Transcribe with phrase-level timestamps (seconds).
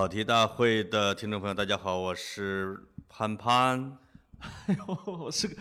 [0.00, 2.74] 跑题大会的听众朋友，大家好，我是
[3.06, 3.98] 潘潘。
[4.66, 5.56] 哎呦，我是个，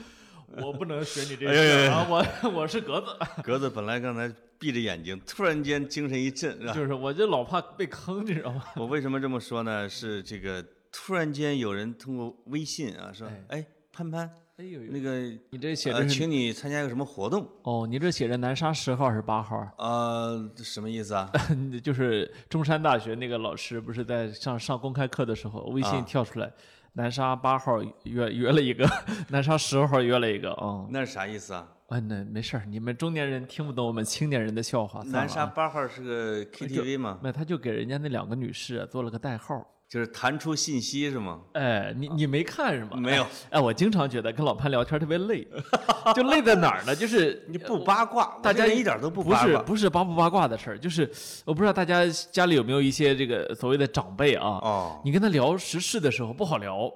[0.62, 3.08] 我不能学你这哎呦呦呦个啊，我 我是格子，
[3.44, 6.72] 格子本来刚才闭着眼睛，突然间精神一振，是吧？
[6.74, 8.64] 就是我就老怕被坑，你知道吗？
[8.80, 9.90] 我为什么这么说呢？
[9.90, 15.20] 是这个突然间有人通过微信啊说，哎，潘潘，哎呦呦，那个
[15.52, 17.48] 你这写呃，着是请你参加一个什么活动？
[17.64, 19.56] 哦，你这写着南沙十号还是八号？
[19.78, 21.32] 呃，这什么意思啊？
[21.82, 26.52] 就是中山大学那个老师不是在上上公开课的时候，微信跳出来，
[26.92, 28.86] 南沙八号约约了一个，
[29.32, 31.66] 南沙十号约了一个，哦，那是啥意思啊？
[31.88, 35.54] 啊，那没事儿，你们中年人听不懂我们青年人的笑话，南沙啊。
[35.56, 37.18] 八号是个 KTV 吗？
[37.24, 39.66] 那他就给人家那两个女士做了个代号。
[39.90, 41.40] 就是弹出信息是吗？
[41.54, 42.92] 哎，你你没看是吗？
[42.96, 43.30] 没有哎。
[43.52, 45.48] 哎，我经常觉得跟老潘聊天特别累，
[46.16, 46.96] 就累在哪儿呢？
[46.96, 49.62] 就是 你不八卦，大家一点都不不是八卦。
[49.64, 51.10] 不是八不八卦的事儿，就是
[51.44, 56.92] 我不知道大家家里有没有一些这个所谓的长辈啊，哦，你跟他聊时事的时候不好聊，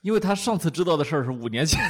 [0.00, 1.80] 因为他上次知道的事儿是五年前。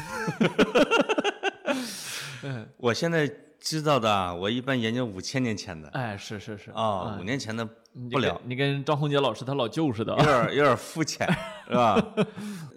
[2.43, 3.29] 嗯 我现在
[3.67, 7.67] 知道的啊，我一般研究五千年前的哎，是是是啊，五年前的
[8.13, 10.45] 不了，你跟张宏杰老师他老舅似的有啊。
[10.45, 11.27] 点有点肤浅，
[11.67, 12.01] 是吧？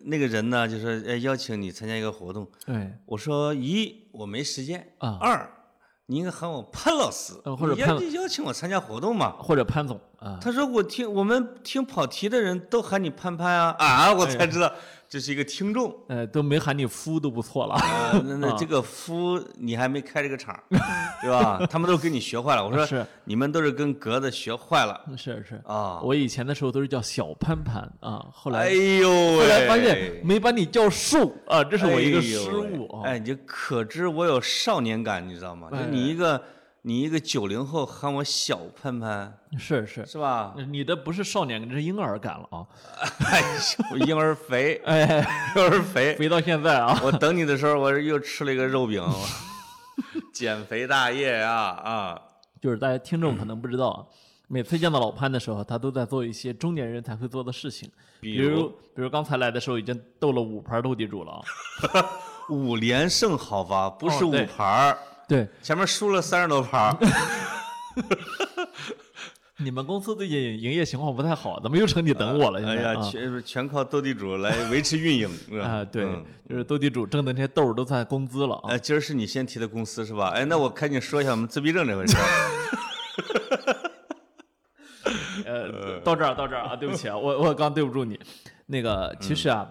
[0.06, 5.48] 那个人呢，就说哎邀请你参加一个活动， 对，我说一我没时间啊二
[6.08, 9.34] 你应该喊我潘老师，呃或者潘邀邀请我参加活动嘛。
[9.38, 14.73] 或者潘总啊，他说我听我们听跑题的人都喊你潘潘啊啊， 我才知道
[15.10, 15.94] 这是一个听众。
[16.08, 17.74] 呃，都没喊你夫都不错了。
[17.74, 20.58] 啊，那那 这个夫你还没开这个场，
[21.22, 21.66] 对吧？
[21.70, 22.64] 他们都跟你学坏了。
[22.64, 26.00] 我说是你们都是跟格子学坏了是是啊。
[26.04, 33.02] 我以前的时候都是叫小潘潘啊，后来哎呦喂，后来发现没把你叫树啊，这是我一个失误啊。
[33.06, 35.70] 哎哎，你就可知我有少年感，你知道吗？
[35.72, 36.40] 就哎你一个
[36.82, 40.56] 你一个九零后喊我小潘潘，是是，是吧？
[40.70, 42.66] 你的不是少年感，这是婴儿感了啊！
[43.32, 43.42] 哎
[43.92, 45.20] 呦，婴儿肥，哎，
[45.56, 46.16] 婴儿肥。
[46.16, 49.04] 肥到现在啊，我等你的时候，我又吃了一个肉饼，
[50.34, 52.22] 减肥大业呀啊！
[52.62, 54.06] 就是大家听众可能不知道啊，
[54.48, 57.92] 每次见到老潘的时候，他都在做一些中年人才会做的事情，
[58.22, 61.42] 比比如如比如刚才来的时候已经斗了五盘斗地主了啊。
[62.50, 64.98] 五连胜好吧，不是五盘儿，
[65.30, 66.98] 对，前面输了三十多盘儿。
[69.62, 72.60] 你们公司最近营业情况不太好，怎么又成你等我了？
[72.62, 75.30] 现哎呀，全全靠斗地主来维持运营
[75.62, 78.72] 啊，对嗯，就是斗地主挣的那些豆儿都算工资了啊。
[78.72, 80.30] 哎，今儿是你先提的公司是吧？
[80.34, 82.23] 哎，那我赶紧说一下我们自闭症这回事儿。
[85.45, 88.20] 呃，到这儿到这儿啊，对不起啊，我我刚对不住你。
[88.68, 89.68] 那个其实啊，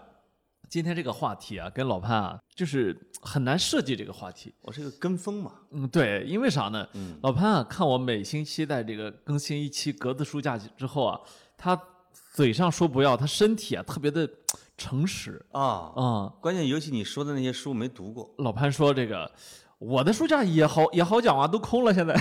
[0.68, 4.54] 今天这个话题啊，跟老潘啊，就是很难设计这个话题。
[4.62, 6.86] 我是个跟风嘛，嗯，对，因为啥呢？
[7.22, 11.18] 老潘啊，看我每星期在这个更新一期格子书架之后啊，
[11.56, 11.80] 他
[12.34, 14.28] 嘴上说不要，他身体啊特别的
[14.76, 19.30] 诚实啊，啊、关键尤其你说的那些书没读过，老潘说这个。
[19.78, 22.12] 我的书架也好也好讲啊，都空了现在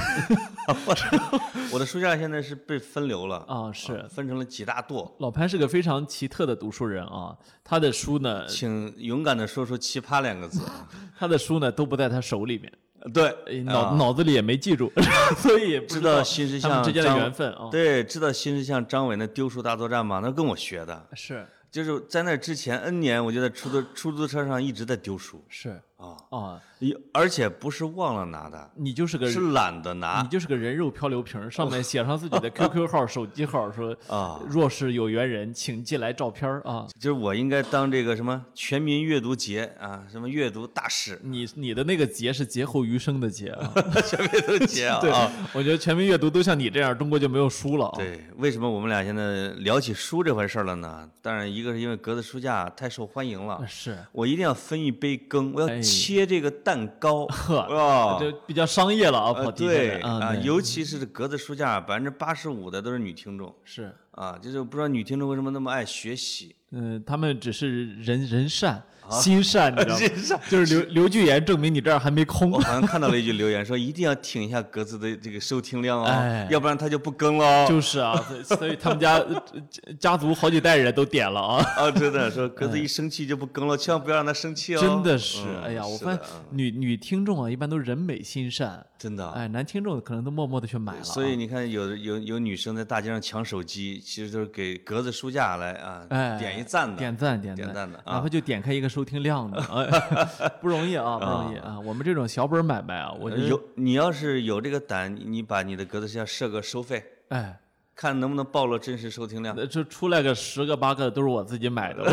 [1.73, 3.72] 我的书架现在是被分流了啊。
[3.73, 10.62] 是，分成了几大垛，老潘是个非常奇特的读书人啊，他的书呢，请勇敢的说出“奇葩”两个字。
[11.17, 12.72] 他的书呢都不在他手里面，
[13.12, 14.91] 对呃，脑、啊脑子里也没记住，
[15.41, 17.69] 所以也不知道道新石像之间的缘分啊。
[17.72, 20.19] 对，知道新石像张伟那丢书大作战吗？
[20.22, 26.77] 那跟我学的，是就是在那之前 N 年，我就在出租出租车上一直在丢书是啊，啊，一
[27.12, 34.40] 而且不是忘了拿的，你就是个是懒得拿你就是个人肉漂流瓶，上面写上自己的 QQ 号、手机号，说啊。
[34.48, 36.88] 若是有缘人，请寄来照片啊。
[37.00, 43.74] 就是我应该当这个什么全民阅读节啊，什么阅读大使，你你的那个节是劫后余生的劫啊。
[44.08, 45.00] 全民阅读节啊。
[45.02, 47.98] 对啊，我觉得全民阅读都像你这样，中国就没有书了啊。
[47.98, 51.09] 对，为什么我们俩现在聊起书这回事儿了呢？
[51.22, 63.90] 当然，一个是因为格子书架太受欢迎了啊，，是我一定要分一杯羹，我要哎切这个蛋糕， 呵啊，这比较商业了啊，呃跑题对啊，对尤其是格子书架，百分之八十五的都是女听众是。
[64.11, 66.53] 啊，就是不知道女听众为什么那么爱学习。
[66.72, 70.00] 嗯，他们只是人人善心善，你知道吗？
[70.00, 70.44] 心善吗？
[70.50, 72.59] 就是刘刘巨言证明你这儿还没空我。
[72.59, 77.66] 好像看到了一句留言，说一定要挺一下格子的这个收听量哦哎，要不然他就不更了哦。
[77.68, 79.44] 就是啊，所以他们家呃
[80.00, 81.64] 家族好几代人都点了啊。
[81.78, 84.82] 啊，真的说格子一生气就不更了，千万不要让他生气哦。
[84.82, 86.20] 真的是，嗯哎呀，我是发现
[86.52, 89.30] 女女听众啊，一般都人美心善，真的。
[89.32, 91.04] 哎，男听众可能都默默的去买了啊。
[91.04, 96.98] 所以你看有，有有女生在大街上抢手机，其实都是给格子书架来啊，哎，点一赞的。
[96.98, 101.79] 点赞点点赞的啊哪怕就点开一个收听量的， 哎， 不容易啊，不容易啊。
[101.79, 107.59] 我们这种小本买卖啊，我觉得有你要是有这个胆，你你把你的格子箱设个收费，哎，
[107.94, 109.55] 看能不能暴露真实收听量。
[109.70, 112.03] 这出来个十个八个都是我自己买的。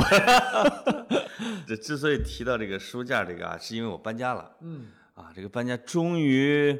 [1.66, 4.50] 这之所以提到这个书架这个啊，是因为我搬家了。
[4.60, 4.88] 嗯。
[5.14, 6.78] 啊，这个搬家终于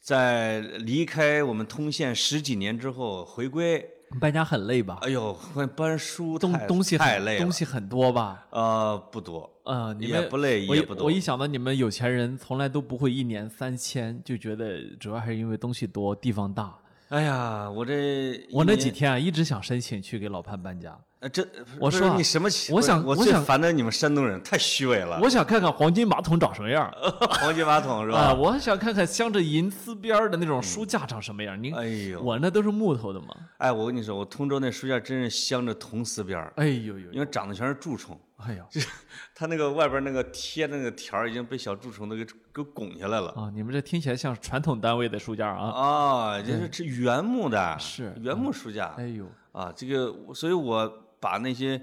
[0.00, 3.88] 在离开我们通县十几年之后回归。
[4.18, 4.98] 搬家很累吧？
[5.02, 5.36] 哎呦，
[5.76, 8.46] 搬书东东西太累了，东西很多吧？
[8.50, 9.50] 呃，不多。
[9.64, 11.06] 呃，也不累，也不多。
[11.06, 16.76] 我一想到你们有钱人从来都不会一年三千，就觉得主要还是因为东西多，地方大。
[17.08, 20.98] 哎呀，我这我那几天啊，一直想申请去给老潘搬家。
[21.32, 21.46] 这
[21.78, 22.48] 我说你什么？
[22.70, 25.18] 我想，我最烦的你们山东人太虚伪了。
[25.22, 26.92] 我想看看黄金马桶长什么样。
[27.40, 28.18] 黄金马桶是吧？
[28.18, 31.60] 啊，我想看看镶着银丝边的那种书架长什么样。
[31.62, 33.28] 你哎呦，我那都是木头的嘛。
[33.58, 38.18] 哎，我跟你说，我通州那书架真是镶着铜丝边哎呦呦，因为长的全是蛀虫。
[38.36, 38.82] 哎呦，
[39.34, 43.28] 它那个外边那个贴的那个条已经被小蛀虫都给给拱下来了。
[43.30, 45.70] 啊，你们这听起来像传统单位的书架啊。
[45.70, 48.92] 啊，这是这原木的，是原木书架。
[48.98, 51.00] 哎呦，啊，这个，所以我。
[51.24, 51.82] 把那些，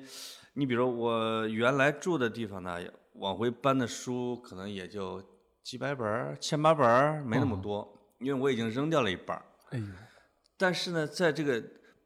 [0.53, 2.77] 你比如我原来住的地方呢，
[3.13, 5.19] 往回搬的书可能也就
[5.63, 9.43] 几百本、千八本，没那么多，因为我已经扔掉了一半。
[9.71, 9.85] 哎呦！
[10.57, 11.59] 但是呢，在这个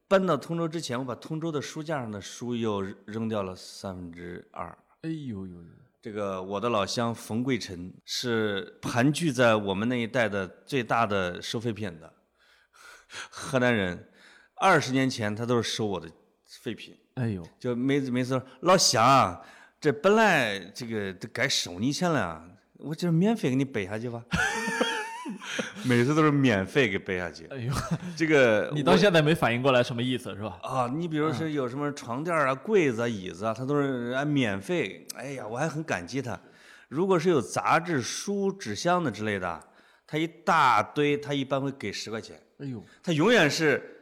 [0.07, 4.65] 搬到通州之前，我把通州的书架上的书又扔掉了三分之二。
[5.01, 5.63] 哎呦呦呦！
[6.01, 12.13] 这个我的老乡冯贵臣是盘踞在我们那一带的最大的收废品的
[13.29, 14.07] 河南人，
[14.55, 16.09] 二十年前他都是收我的
[16.63, 16.97] 废品。
[17.15, 19.41] 哎呦，就每次每次老乡，
[19.79, 22.43] 这本来这个都该收你钱了，
[22.77, 24.21] 我这免费给你背下去吧。
[25.85, 27.45] 每次都是免费给背下去。
[27.45, 27.73] 哎呦，
[28.17, 30.59] 这个你到现在没反应过来什么意思是吧？
[30.61, 35.07] 啊，你比如说有什么床垫啊、柜子啊、椅子啊，他都是按免费。
[35.15, 36.37] 哎呀，我还很感激他。
[36.89, 39.63] 如果是有杂志、书、纸箱的之类的，
[40.05, 42.37] 他一大堆，他一般会给十块钱。
[42.59, 43.94] 哎呦，他永远是。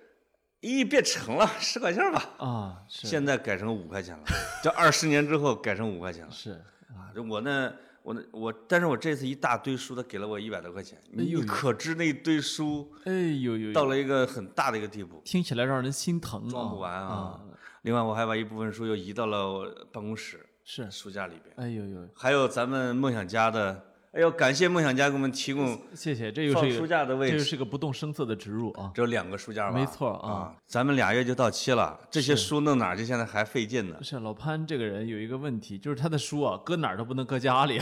[0.63, 2.29] 咦，别成了，十块钱吧。
[2.37, 4.23] 啊，现在改成五块钱了。
[4.63, 6.31] 这二十年之后改成五块钱了。
[6.31, 6.51] 是
[6.87, 10.97] 啊，这我呢，我呢，我，但是我这次一大堆书，他给了我一百多块钱。
[11.11, 12.89] 你可知那一堆书？
[13.03, 17.41] 哎呦呦，到了一个很大的一个地步，听起来让人心疼，装不完啊。
[17.81, 21.53] 另外，我还把一部分书又移到了我办公室，是书架里边。
[21.57, 23.92] 哎呦呦，还有咱们梦想家的。
[24.13, 28.91] 哎呦，感谢梦想家给我们提供，谢谢，这又是书架的位置，这是个不动声色的植入啊。
[28.93, 29.75] 只有两个书架吧？
[29.75, 30.53] 没错啊。
[30.67, 33.03] 咱们俩月就到期了，这些书弄哪去？
[33.03, 33.97] 现在还费劲呢。
[34.03, 37.79] 是老潘这个人有一个问题，就是他的书啊，搁哪儿都不能搁家里。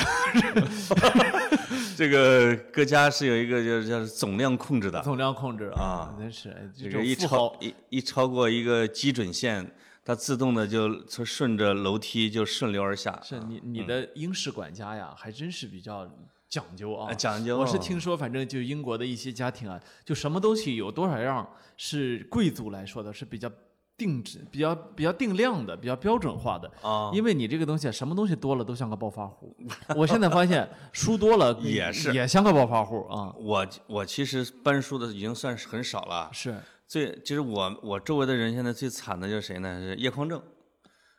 [1.98, 5.02] 这个搁家是有一个叫叫总量控制的。
[5.02, 9.70] 总量控制啊，真是这个一超一一超过一个基准线。
[10.04, 13.20] 它自动的就从顺着楼梯就顺流而下。
[13.24, 16.10] 是你你的英式管家呀，还真是比较
[16.50, 17.14] 讲究啊。
[17.14, 17.58] 讲究。
[17.60, 23.50] 我是听说，反正就英国的一些家庭啊，就什么东西有多少样，是贵族来说的是比较
[23.96, 26.72] 定制、比较比较定量的、比较标准化的。
[26.82, 27.12] 啊。
[27.14, 29.56] 因为你这个东西什么东西多了都像个暴发户。
[29.96, 33.32] 我现在发现书多了也是也像个暴发户啊。
[33.38, 36.28] 我我其实搬书的已经算是很少了。
[36.34, 36.58] 是。
[36.92, 39.80] 最就是我我周围的人现在最惨的就是谁呢？
[39.80, 40.44] 是叶匡正。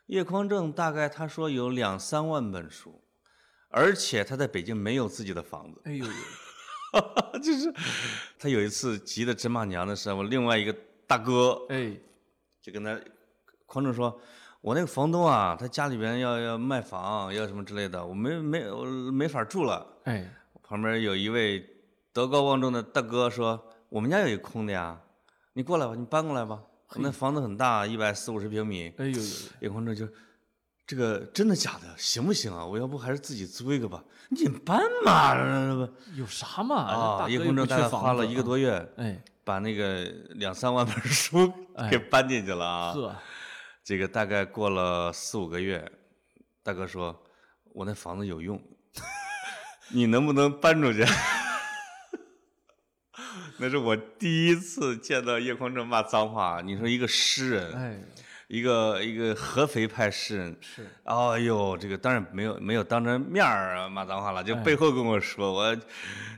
[0.05, 3.01] 叶匡正大概他说有两三万本书，
[3.69, 5.81] 而且他在北京没有自己的房子。
[5.85, 6.11] 哎呦呦，
[7.41, 7.73] 就是
[8.37, 10.75] 他有一次急得直骂娘的时候，另外一个
[11.07, 11.91] 大哥哎
[12.61, 12.95] 就跟他
[13.65, 14.21] 匡正说
[14.61, 21.67] ：“我那个房东啊，他家里边要要卖房，要什么之类的，我没没我没法住了。”哎，旁边有一位
[22.13, 25.01] 德高望重的大哥说：“我们家有一空的呀。”
[25.53, 26.59] 你过来吧，你搬过来吧。
[26.95, 28.93] 那房子很大，一百四五十平米。
[28.97, 29.23] 哎呦呦！
[29.61, 30.07] 叶匡正就，
[30.85, 31.87] 这个真的假的？
[31.97, 32.65] 行不行啊？
[32.65, 34.03] 我要不还是自己租一个吧？
[34.29, 35.35] 你搬嘛，
[36.15, 36.75] 有啥嘛？
[36.75, 37.29] 啊！
[37.29, 40.03] 叶匡正大概花了一个多月，哎，把那个
[40.35, 41.51] 两三万本书
[41.89, 42.91] 给搬进去了啊。
[42.93, 43.15] 呵，
[43.83, 45.91] 这个大概过了四五个月，
[46.63, 47.23] 大哥说
[47.73, 48.61] ：“我那房子有用，
[49.93, 51.03] 你能不能搬出去？”
[53.57, 56.61] 那是我第一次见到叶匡正骂脏话。
[56.63, 57.99] 你说一个诗人，哎，
[58.47, 65.75] 一个一个合肥派诗人，是，哎呦，这个当然没有没有当着面儿骂脏话了，就背后跟我说，我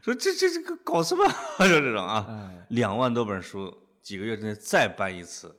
[0.03, 1.25] 说这这这个搞什么？
[1.59, 5.55] 就这种啊，两万多本书，几个月之内再搬一次，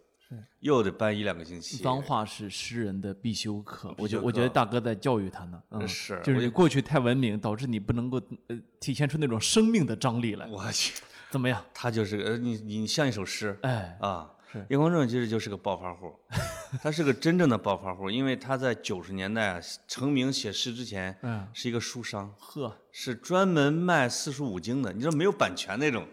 [0.61, 1.83] 又得搬一两个星期。
[1.83, 10.47] 脏话是诗人的必修课，我觉我觉得大哥在教育他呢，嗯，是，就是你过去太文明，导致你不能够呃体现出那种生命的张力来。
[10.49, 10.93] 我去。
[11.31, 11.63] 怎么样？
[11.75, 16.15] 他就是呃，你你像一首诗，哎啊，是叶光正其实就是个暴发户，
[16.83, 26.07] 他是个真正的暴发户，因为他在九十年代成名写诗之前，嗯，是一个书商，呵，是专门卖四书五经的，你知道没有版权那种，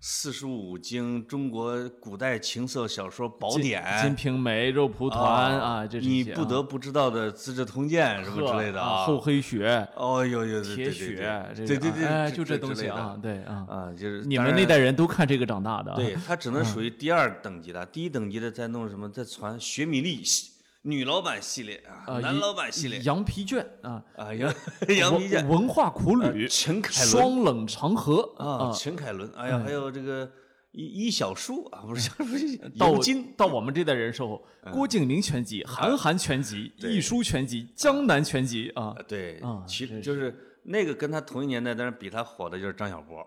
[0.00, 5.20] 四书五经、中国古代情色小说宝典、金瓶梅》《肉蒲团》
[5.58, 23.00] 啊，这你不得不知道的《资治通鉴》什么之类的啊，厚黑学、哦呦呦，对铁对血，对对对就这东西啊，对啊，啊，就是你们那代人都看这个长大的啊，对，它只能属于第二等级的，第一等级的在弄什么，在传学米粒系女老板系列啊，男老板系列。
[23.00, 24.54] 羊皮卷啊，啊，羊
[24.96, 25.46] 羊皮卷。
[25.48, 27.10] 文，化苦呃旅，陈凯伦。
[27.10, 30.30] 双冷长河啊，陈凯伦，哎呀，还有这个
[30.70, 33.34] 一一小叔啊，不是小叔，到 尤金。
[33.36, 34.42] 到我们这代人时候，
[34.72, 36.92] 郭敬明全集、韩寒全集、对。
[36.92, 38.94] 一书全集、江南全集啊。
[38.96, 43.18] 啊，，对啊，其实就是那个跟他同一年代，但是比他火的就是张小波，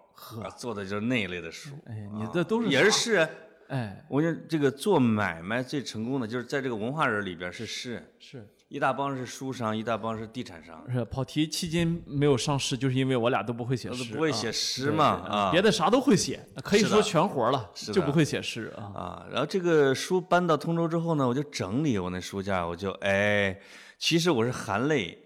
[0.41, 3.29] 啊，做的就是那一类的书，哎，你这都是也是啥诗人。
[3.71, 18.83] 哎，我觉得这个做买卖最成功的就是在这个文化人里边是诗人，是一大帮是书商，一大帮是地产商，是跑题期间没有上市，就是因为我俩都不会写都诗，啊不会写诗嘛啊别的啥都会写，可以说全活了，是就不会写诗啊。
[18.93, 19.27] 啊。
[19.31, 23.57] 然后这个书搬到通州之后呢，我就整理我那书架，我就哎，
[23.97, 25.17] 其实我是含泪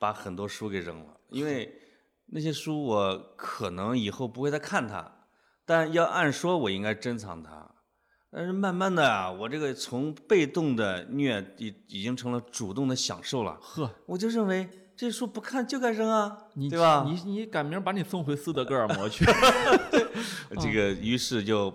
[0.00, 1.72] 把很多书给扔了，因为
[2.26, 5.26] 那些书我可能以后不会再看它，
[5.64, 7.70] 但要按说我应该珍藏它。
[8.34, 13.56] 但是慢慢的啊，我这个从被动的虐已已经成了主动的享受了。
[13.60, 17.04] 呵，我就认为这书不看就该扔啊，你对吧？
[17.06, 19.24] 你你赶明儿把你送回斯德哥尔摩去。
[20.60, 21.72] 这个于是就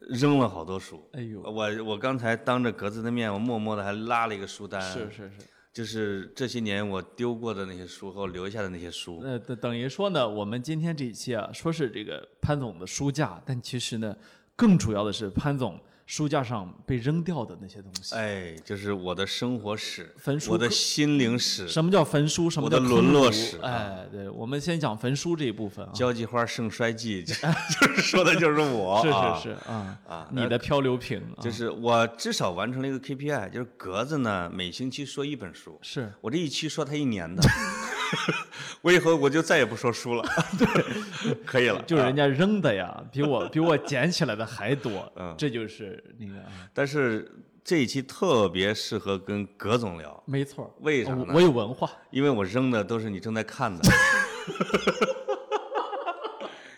[0.00, 1.04] 扔了好多书。
[1.12, 5.32] 哎呦，我我刚才当着格子的面，我默默的还拉了一个书单，是是是。
[5.72, 9.20] 就是这些年我丢过的那些书和我留下的那些书。
[9.22, 14.16] 那，等等于说呢，我们今天这一期啊，说是这个潘总的书架，但其实呢，
[14.60, 18.14] 更主要的是潘总书架上被扔掉的那些东西。
[18.14, 22.50] 哎，就是我的生活史，焚书我的心灵史，什么叫焚书？
[22.50, 25.90] 什么我的叫沦落史啊哎，对，我们先讲焚书这一部分啊。
[25.94, 27.34] 交际花盛衰记，就
[27.80, 37.40] 就是说的就是我，是啊是是啊啊你的漂流瓶啊就是我至少完成了一个 KPI，就是格子呢每星期说一本书，是我这一期说他一年的，
[38.82, 40.24] 我以后我就再也不说书了，
[40.58, 41.82] 对，可以了。
[41.86, 45.10] 就是人啊家扔的呀，比我比我捡起来的还多。
[45.16, 47.30] 嗯这就是那个啊，但是
[47.62, 50.70] 这一期特别适合跟葛总聊，没错儿。
[50.80, 53.82] 为啥呢我我有文化，因为我扔的都是你正在看的，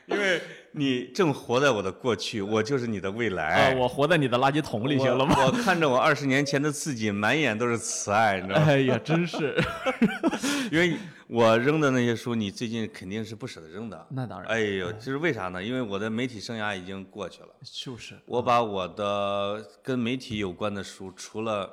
[0.07, 0.41] 因为
[0.75, 3.75] 你正活在我的过去，我就是你的未啊，来。
[3.77, 5.37] 我活在你的垃圾桶里我行了吗？
[5.45, 8.67] 我看着我二十年前的自己，满眼都是慈爱，你知道吗？
[8.67, 9.55] 哎呀，真是，
[10.73, 10.97] 因为
[11.29, 14.07] 我扔的那些书，你最近肯定是不舍得扔的。
[14.11, 15.63] 那当然，哎呦，就是为啥呢？
[15.63, 21.71] 因为我的媒体生涯已经过去了，就是我把我的跟媒体有关的书，除了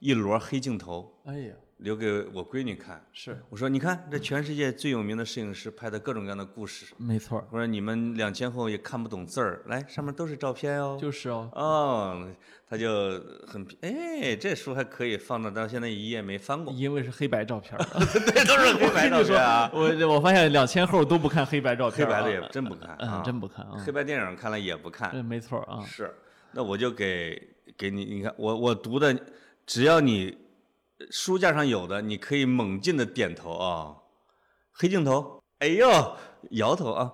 [0.00, 3.00] 一摞黑镜头，哎呀，留给我闺女看。
[3.12, 6.86] 是我说，你看，这全世界最有名的摄影师拍的各种各样的故事。
[6.96, 10.98] 没错，我说你们两千后也看不懂字儿，来，上面都是照片哦。
[10.98, 12.28] 就是哦，哦，
[12.66, 12.88] 他就
[13.46, 17.84] 很哎，这书还可以放到到现在一页没翻过，因为是黑白照片儿。
[18.32, 19.70] 对，都是黑白照片啊。
[19.74, 25.10] 我我发现两千后都不看黑白照片啊，黑白的也真不看真不看啊，黑白电影看了也不看。
[25.12, 26.10] 这没错啊，是，
[26.52, 27.40] 那我就给
[27.76, 29.14] 给你，你看我我读的，
[29.66, 30.36] 只要你
[31.10, 33.96] 书架上有的，你可以猛劲的点头啊，
[34.72, 36.16] 黑镜头，哎呦，
[36.50, 37.12] 摇头啊，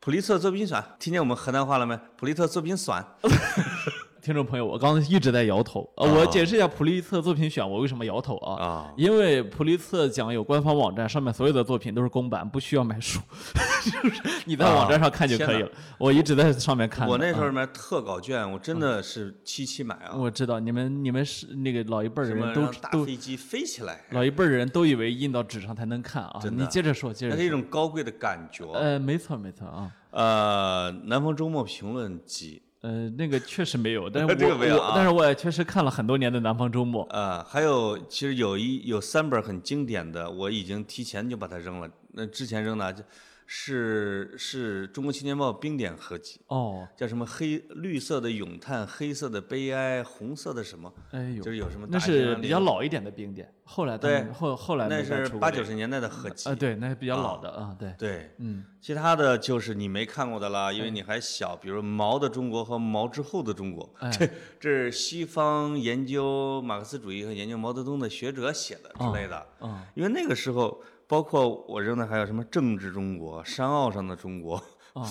[0.00, 1.98] 普利策作品选，听见我们河南话了没？
[2.16, 3.04] 普利策作品选，
[4.26, 5.88] 听众朋友，我刚才一直在摇头。
[5.96, 8.60] 呃，我解释一下普利策作品选，我为什么摇头啊？
[8.60, 13.20] 啊因为普利策奖有官方网站，上面所有的作品都是公版，不需要买书，
[13.86, 15.70] 就是你在网站上看就可以了。
[15.96, 17.12] 我一直在上面看的。
[17.12, 26.40] 我那时候啊买特稿卷，我真的是七七买啊，我知道你们你们是那个老一辈儿人都都飞机飞起来，老一辈儿的人都以为印到纸上才能看啊。
[26.42, 27.36] 真的你接着说，接着说。
[27.36, 28.64] 那是一种高贵的感觉。
[28.72, 29.88] 呃，没错没错啊。
[30.10, 37.04] 呃，南方周末评论集，呃，那个确实没有，但是我 这个没有啊我但是我也确实看了很多年的《南方周末》。
[37.10, 41.90] 呃，还有其实有一有三本很经典的，我已经提前就把它扔了。
[42.12, 43.02] 那之前扔的就
[43.46, 56.48] 是是中国青年报冰点合集，哦，叫什么黑绿色的咏叹，黑色的悲哀，红色的什么，哎呦，就是有什么那是比较老一点的冰点，后来他对后后来那是八九十年代的合集。
[56.50, 64.26] 啊，对，那是比较老的啊，对，对，嗯，其他的就是你没看过的啦，因为你还小，比如毛的中国和毛之后的中国，哎这
[64.58, 69.36] 这是西方研究马克思主义和研究毛泽东的学者写的之类的。
[69.60, 74.56] 啊，因为那个时候，包括我扔的还有什么政治中国、山坳上的中国，
[74.92, 75.08] 啊，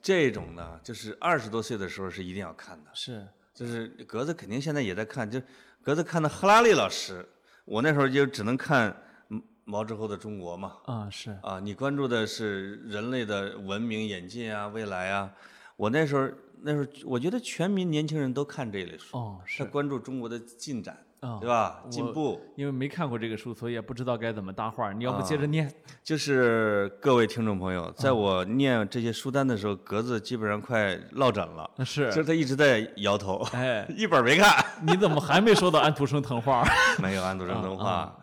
[0.00, 2.90] 这种呢，就是二十多岁的时候是一定要看的。
[2.94, 5.40] 是，就是格子肯定现在也在看，就
[5.82, 7.26] 格子看的赫拉利老师，
[7.64, 8.94] 我那时候就只能看
[9.30, 10.76] 嗯毛之后的中国嘛。
[10.84, 15.32] 啊，是，啊，你关注的是人类的文明演进啊、未来啊，
[15.76, 21.82] 我那时候那时候我觉得全民年轻人都看这类书，哦，他是关注中国的进展，啊对，吧？
[21.88, 22.40] 进步。
[22.56, 24.92] 因为没看过这个书，所以也不知道该怎么搭话。
[24.92, 25.72] 你要不接着念？
[26.04, 34.64] 就是各位听众朋友，在嗯我念这些书单的时候，格子基本上快落枕了，是就是他一直在摇头，哎， 一本没看。
[34.86, 36.62] 你怎么还没说到安徒生童话？
[37.00, 38.16] 没有安徒生童话啊。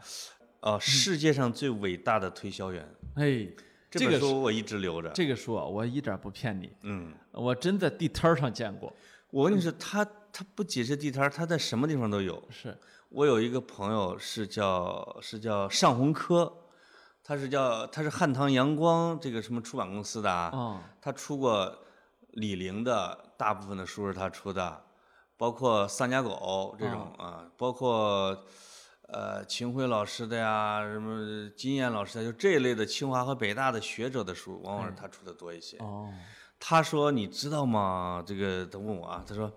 [0.61, 3.47] 哦，世界上最伟大的推销员，哎，
[3.89, 5.09] 这这个本书我一直留着。
[5.09, 8.93] 这个书啊，我一点不骗你，嗯，我真在地摊上见过。
[9.31, 12.41] 我跟你说，他他不仅是地摊，他在什么地方都有。
[12.51, 12.77] 是，
[13.11, 16.51] 我有一个朋友是叫是叫尚鸿科，
[17.21, 21.77] 他是叫他是汉唐阳光这个什么出版公司的啊，哦，他出过
[22.29, 24.85] 李陵的大部分的书是他出的，
[25.35, 28.45] 包括丧家狗这种啊，包括
[29.09, 35.77] 呃秦晖老师的呀，什么金燕老师的，就这一类的清华和北大的学者的书，往往是他出的多一些。
[35.79, 36.09] 哦，
[36.57, 38.23] 他说：“你知道吗？
[38.25, 39.51] 这个他问我啊，他说，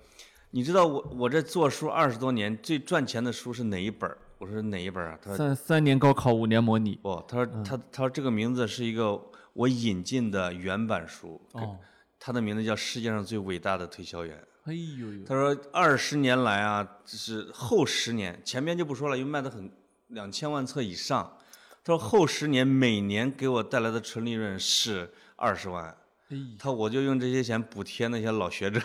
[0.55, 4.09] 你知道我我这做书二十多年最赚钱的书是哪一本？
[4.39, 5.19] 我说哪一本啊？
[5.21, 6.95] 他说三三年高考，五年模拟。
[7.03, 9.21] 不，他说他他说这个名字是一个
[9.53, 11.77] 我引进的原版书，哦，
[12.21, 14.37] 他的名字叫《世界上最伟大的推销员》。
[14.71, 19.69] 哎呦呦，他说二十年来啊，就是后十年，前面就不说了，因为卖的很
[20.07, 21.37] 两千万册以上。
[21.83, 25.93] 他说后十年每年给我带来的纯利润是二十万。”
[26.31, 28.81] 哎，他我就用这些钱补贴那些老学者。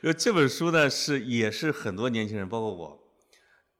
[0.00, 2.98] 就这本书呢，是也是很多年轻人，包括我，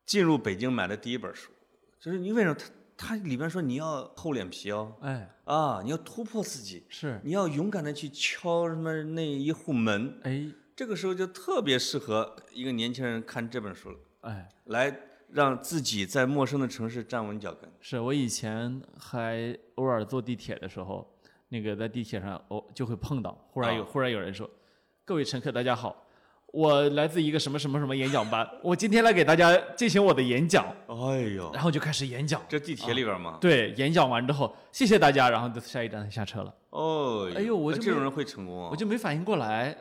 [0.05, 1.53] 进入北京买的第一本书。
[2.01, 10.19] 就是你为什么他他里边说你要厚脸皮哦，哎，啊，你要突破自己，是，你要勇敢的去敲什么那一户门。
[10.25, 10.45] 哎，
[10.75, 17.71] 这个时候就特别适合一个年轻人看这本书了，哎，来让自己在陌生的城市站稳脚跟。
[17.81, 21.09] 是我以前还偶尔坐地铁的时候，
[21.49, 24.51] 那个在地铁上哦就会碰到，忽然有、啊忽然有人说
[25.05, 26.08] ：“各位乘客，大家好，
[26.53, 30.65] 我来自一个什么什么什么演讲班， 我今天来给大家进行我的演讲。
[30.89, 32.41] 哎”呦，然后就开始演讲。
[32.49, 33.37] 这地铁里边吗？
[33.41, 38.69] 对，演讲完之后，谢谢大家，然后就下一站下车了，哦，哎呦我就这种人会成功啊！
[38.71, 39.77] 我就没反应过来，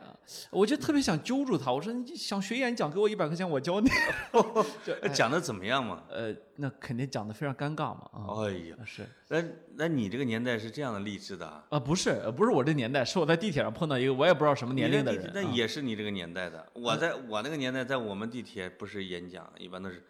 [0.50, 3.90] 我就特别想揪住他，我说你想学演讲，给我一百块钱，我教你。
[5.12, 6.02] 讲的怎么样嘛？
[6.08, 8.40] 呃，那肯定讲的非常尴尬嘛啊。
[8.42, 9.44] 哎呀，是那
[9.76, 11.62] 那你这个年代是这样的励志的啊？
[11.68, 16.66] 啊，不是，呃不是我这年代，是我在地铁上碰到一个我也不知道什么年龄的人那也是你这个年代的。
[16.72, 20.02] 我在我那个年代，在我们地铁不是演讲，一般都是，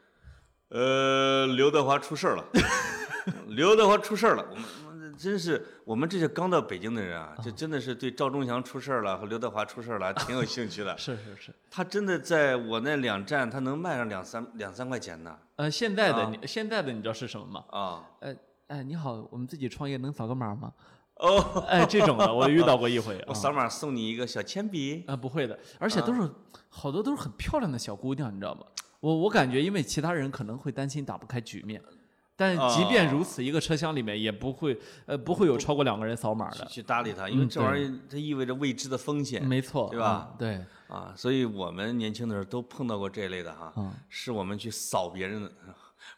[0.69, 2.45] 呃，刘德华出事儿了，
[3.49, 4.47] 刘德华出事儿了。
[4.49, 4.65] 我们
[5.19, 10.97] 真是我们这些刚到北京的人啊，就真的是对赵忠祥出事儿了和刘德华出事儿了挺有兴趣的。
[10.99, 15.37] 是是是，他真的在我那两站，他能卖上两三两三块钱呢。
[15.57, 17.65] 呃，现在的啊你现在的你知道是什么吗？
[17.71, 18.35] 啊，呃，
[18.69, 20.73] 哎，你好，我们自己创业能扫个码吗？
[21.17, 21.37] 哦，
[21.69, 23.25] 哎，这种的我遇到过一回 啊。
[23.27, 25.03] 我扫码送你一个小铅笔。
[25.09, 26.31] 啊，不会的，而且都是
[26.69, 28.63] 好多都是很漂亮的小姑娘，你知道吗？
[29.01, 31.83] 我我感觉，因为其他人可能会担心打不开局面，
[32.41, 36.65] 但即便如此，一个车厢里面也不会呃不会有超过两个人扫码的。
[36.67, 45.51] 去去搭理他，因为嗯这玩意儿它意味着未知的风险没错，对吧啊对，啊，所以我们年轻的时候都碰到过这一类的哈，嗯是我们去扫别人的，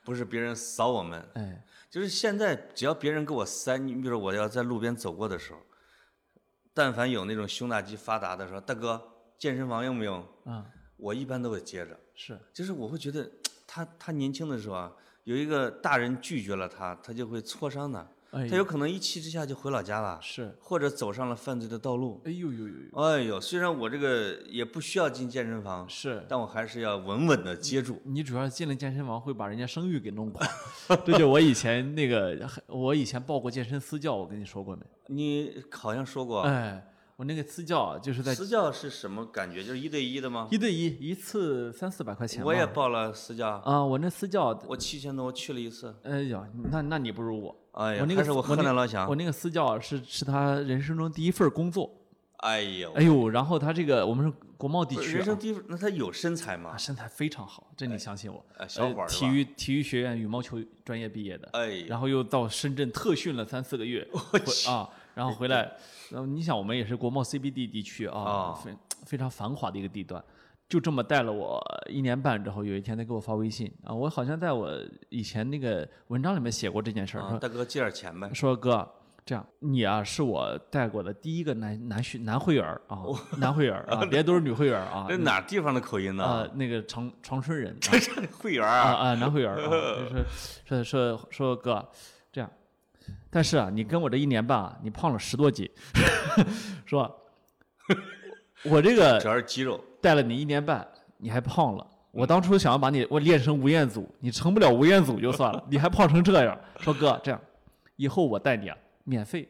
[0.04, 1.26] 不是别人扫我们。
[1.32, 5.60] 哎，就是现在只要别人给我塞，你比如说我要在路边走过的时候，
[6.74, 9.02] 但凡有那种胸大肌发达的说，大哥
[9.38, 10.22] 健身房用不用？
[10.44, 10.66] 啊，
[10.98, 13.26] 我一般都会接着，是，就是我会觉得
[13.66, 14.92] 他他年轻的时候啊，
[15.24, 22.20] 有一个大人拒绝了他，他就会挫伤的，哎他有可能一气之下就回老家了，是，或者走上了犯罪的道路。
[22.24, 26.24] 哎呦呦呦呦，哎呦，虽然我这个也不需要进健身房，是。
[26.28, 28.00] 但我还是要稳稳的接住。
[28.04, 30.46] 你主要进了健身房会把人家声誉给弄垮，
[31.04, 34.82] 这就我以前那个，我以前报过健身私教，我跟你说过没？
[35.08, 36.89] 你好像说过，哎，
[37.20, 39.62] 我那个私教啊就是在私教是什么感觉？
[39.62, 40.48] 就是一对一的吗？
[40.50, 42.42] 一对一，一次三四百块钱。
[42.42, 45.94] 我也报了私教，啊，我那私教，我七千多，我去了一次。
[46.02, 47.54] 哎呀，那那你不如我。
[47.72, 49.14] 哎呀我，那个还是我河南老乡我。
[49.14, 51.94] 那个私教是是他人生中第一份工作，
[52.38, 56.78] 哎呦，哎呦，然后他这个我们是国贸地区、啊人生，第一，那他有身材吗啊，？
[56.78, 58.42] 身材非常好，这你相信我。
[58.56, 65.70] 哎，小伙儿呃体育体育学院羽毛球专业毕业的，哎，然后又到深圳特训了三四个月，我去啊，然后回来，
[66.10, 68.74] 然后你想我们也是国贸 CBD 地区啊啊，非
[69.06, 70.22] 非常繁华的一个地段，
[70.68, 74.70] 就这么带了我一年半之后，有一天他给我发微信啊，我好像在我
[75.08, 78.30] 以前那个文章里面写过这件事儿，啊大哥借点钱呗。
[78.32, 78.88] 说哥，
[79.24, 82.98] 这样你啊是我带过的第一个男男学男会员儿啊，
[83.38, 86.50] 男会员啊， 别都是女会员啊 这，哪地方的口音呢啊呢？
[86.54, 89.08] 那个长长春人啊 这是会员啊啊！
[89.08, 90.24] 啊男会员儿啊，
[90.64, 91.86] 就是说说说哥，
[93.30, 95.70] 但是啊你跟我这一年半啊，你胖了十多斤，
[96.84, 97.08] 说
[98.64, 99.82] 我这个主要是肌肉。
[100.02, 100.86] 带了你一年半，
[101.18, 101.86] 你还胖了。
[102.10, 106.58] 我当初想要把你我练成吴彦祖，你成不了吴彦祖就算了， 你还胖成这样。
[106.78, 107.40] 说哥，这样，
[107.96, 109.48] 以后我带你啊，免费，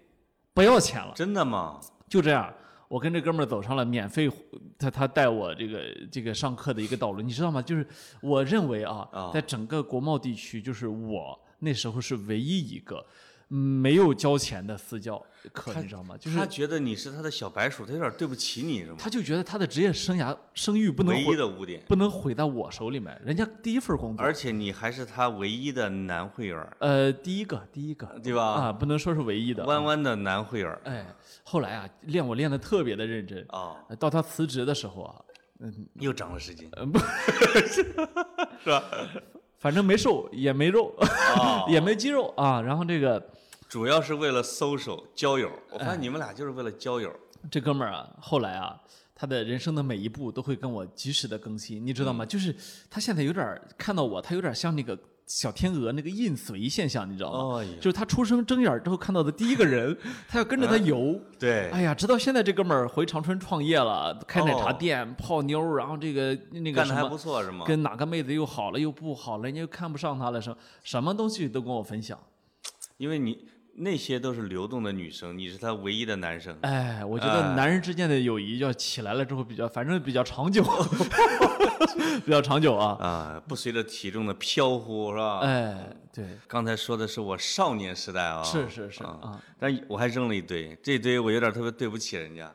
[0.53, 1.13] 不要钱了。
[1.15, 1.81] 真的吗？
[2.09, 2.53] 就这样，
[2.89, 4.29] 我跟这哥们儿走上了免费，
[4.77, 7.63] 他他带我这个这个上课的一个道路，你知道吗？
[7.63, 7.87] 就是
[8.21, 13.07] 我认为啊，在整个国贸地区，就是我那时候是唯一一个。
[13.53, 15.21] 没有交钱的私教
[15.53, 16.17] 课，你知道吗？
[16.17, 18.97] 就是他觉得你是他的小白鼠，他有点对不起你，是吗？
[18.97, 23.21] 他就觉得他的职业生涯声誉不能唯一的污点，不能毁在我手里面。
[23.25, 26.65] 人家第一份工作，而且你还是他唯一的男会员。
[26.79, 28.45] 呃，第一个，第一个，对吧？
[28.45, 29.65] 啊，不能说是唯一的。
[29.65, 30.79] 弯弯的男会员。
[30.85, 31.05] 哎，
[31.43, 33.75] 后来啊，练我练的特别的认真啊。
[33.99, 35.17] 到他辞职的时候啊，
[35.59, 37.01] 嗯，又长了十斤，嗯不，
[37.67, 37.83] 是
[38.71, 38.85] 吧？
[39.59, 40.95] 反正没瘦，也没肉，
[41.69, 42.61] 也没肌肉啊。
[42.63, 43.21] 然后这个。
[43.71, 47.09] 主要是为了搜手交友，我发现你们俩就是为了交友。
[47.49, 48.77] 这哥们儿啊，后来啊，
[49.15, 52.27] 他的人生的每一步都会跟我及时的更新，你知道吗？
[52.27, 52.53] 就是
[52.91, 57.65] 他现在有点看到我，他有点像那个小天鹅那个印随现象，你知道吗？
[57.77, 61.17] 就是他出生睁眼之后看到的第一个人， 他要跟着他游。
[61.39, 61.71] 对。
[61.71, 67.65] 哎呀，直到现在这哥们儿回长春创业了，开奶茶店、泡妞，然后这个那个什么，干的还不错是吗？
[67.67, 70.53] 跟哪个妹子又好了又不好了，人家又看不上他了，什
[70.83, 72.19] 什么东西都跟我分享。
[72.97, 73.49] 因为你。
[73.75, 76.57] 那些都是流动的女生，你是他唯一的男生。
[76.63, 80.63] 哎，我觉得男人之间的友谊要起来了之后比较，反正比较长久，
[82.25, 82.97] 比较长久啊。
[83.01, 85.41] 啊，不随着体重的飘忽，是吧？
[85.41, 86.27] 哎，对。
[86.47, 88.43] 刚才说的是我少年时代啊。
[88.43, 89.41] 是是是啊。
[89.59, 92.55] 但我还扔了一堆，这堆我有点特别对不起人家。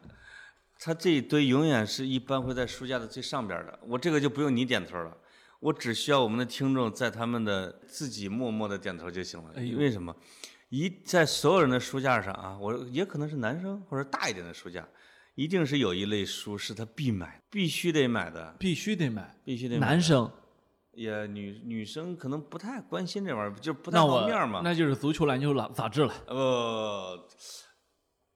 [0.79, 5.17] 他这一堆永远是一般会在书架的最上边的，我这个就不用你点头了，
[5.59, 9.51] 我只需要我们的听众在他们的自己默默的点头就行了。
[9.77, 10.13] 为什么？
[10.69, 14.85] 一在所有人的书架上啊，我也可能是男生或者大一点的书架，
[15.35, 19.87] 一定是有一类书是他必买，必须得买的，必须得买，必须得买。
[19.87, 20.29] 男生，
[20.91, 24.61] 也女女生可能不太关心这玩意儿，就不太好面嘛。
[24.63, 26.13] 那就是足球篮球杂杂志了。
[26.27, 27.27] 呃，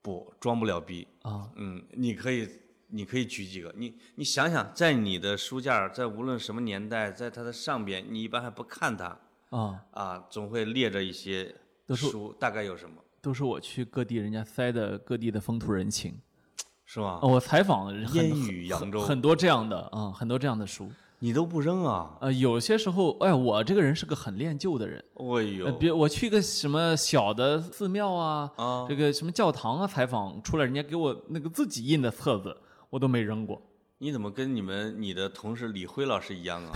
[0.01, 1.49] 不装不了逼啊。
[1.55, 2.47] 嗯，你可以
[2.87, 11.55] 你可以举几个，你你想想，在你的书架，在无论什么年代，在它的上边，你一般还不看它啊啊，总会列着一些。
[11.95, 12.95] 书大概有什么？
[13.21, 16.17] 都是我去各地人家塞的各地的风土人情，
[16.85, 17.19] 是吗？
[17.21, 22.17] 我采访烟雨扬州很多这样的啊，很多这样的书，你都不扔啊？
[22.21, 25.03] 呃，有些时候，哎，我这个人是个很恋旧的人。
[25.15, 28.49] 哎呦，别我去个什么小的寺庙啊，
[28.87, 32.55] 这个什么教堂啊，采访出来，人家给我那个自己印的册子，
[32.89, 33.61] 我都没扔过。
[33.97, 36.71] 你怎么跟你们你的同事李辉老师一样啊？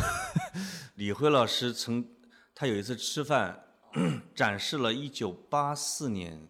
[0.96, 2.06] 李辉老师曾
[2.54, 3.58] 他有一次吃饭。
[4.34, 6.48] 展示了一九八四年，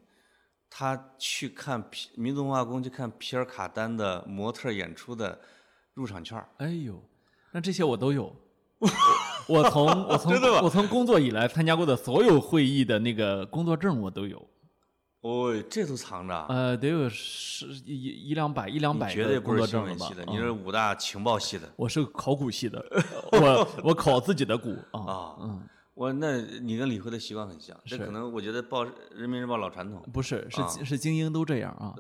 [0.69, 5.39] 他去看皮民族文化宫去看皮尔卡丹的模特演出的
[5.93, 7.01] 入场券哎呦，
[7.51, 8.35] 那这些我都有。
[9.47, 14.45] 我从我从我从工作以来参加过的所有会议的那个工作证我都有。
[15.21, 16.45] 哦，这都藏着？
[16.49, 20.09] 呃，得有十一一两百一两百个工作证吧？
[20.27, 21.71] 你是武大情报系的？
[21.77, 22.83] 我是考古系的，
[23.31, 25.65] 我我考自己的古啊嗯。
[25.95, 28.83] 我那你跟李辉的习惯很像，这可能我觉得报
[29.15, 31.93] 人民日报老传统，不是是是精英都这样啊。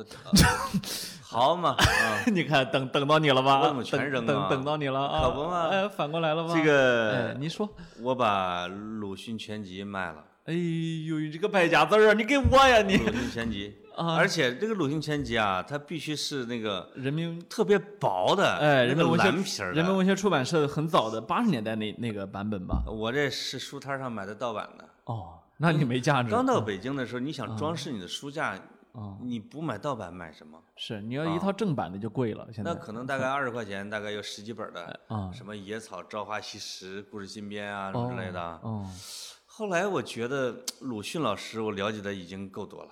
[1.21, 1.75] 好嘛
[2.33, 3.61] 你看等等到你了吧？
[3.61, 5.21] 我怎么全扔等等到你了啊？
[5.23, 5.67] 可不嘛？
[5.69, 6.53] 哎，反过来了吧？
[6.55, 7.69] 这个，你说，
[8.01, 10.23] 我把鲁迅全集卖了。
[10.45, 12.97] 哎呦，这个败家子儿，你给我呀你！
[12.97, 13.75] 鲁迅全集。
[13.95, 14.15] 啊！
[14.15, 22.83] 而且这个鲁迅全集啊，它必须是那个人民特别薄的，哎，人民文学人民文学出版社很早的八十年代那那个版本吧。
[22.87, 24.85] 我这是书摊上买的盗版的。
[25.05, 26.29] 哦，那你没价值。
[26.29, 28.59] 刚到北京的时候，你想装饰你的书架，
[29.21, 30.59] 你不买盗版买什么？
[30.75, 32.47] 是，你要一套正版的就贵了。
[32.51, 38.41] 现在那可能大概二十块钱，大概有十几本的啊，什么《野草》《朝花夕拾》《故事新编》啊什么之类的。
[38.63, 38.89] 哦。
[39.45, 42.89] 后来我觉得鲁迅老师，我了解的已经够多了。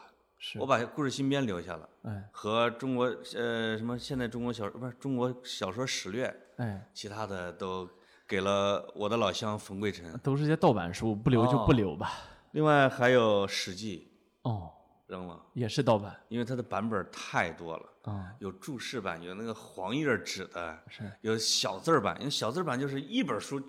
[0.60, 7.88] 我把故事新编留下了，哎，和中国呃什么现代中国小不是中国小说史略，哎，其他的都
[8.28, 12.14] 给了我的老乡冯桂臣，都是些盗版书，不留就不留吧。
[12.54, 14.12] 另外还有《史记》，
[14.50, 14.72] 哦，
[15.06, 23.62] 扔了，也是盗版，因为它的版本太多了，啊，有注释版，有那个黄页纸的，是，有小字版，因为小字版就是一本书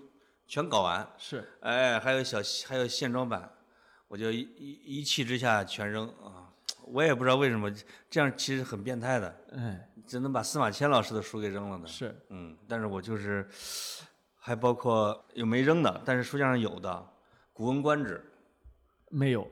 [0.47, 3.53] 全搞完，是，哎，还有小还有线装版，
[4.07, 4.41] 我就一
[4.83, 6.42] 一气之下全扔啊。
[6.87, 7.71] 我也不知道为什么
[8.09, 9.35] 这样，其实很变态的。
[9.55, 11.87] 哎，只能把司马迁老师的书给扔了呢。
[11.87, 13.47] 是，嗯，但是我就是，
[14.35, 16.89] 还包括有没扔的，但是书架上有的
[17.53, 18.17] 《古文观止》，
[19.15, 19.47] 没有，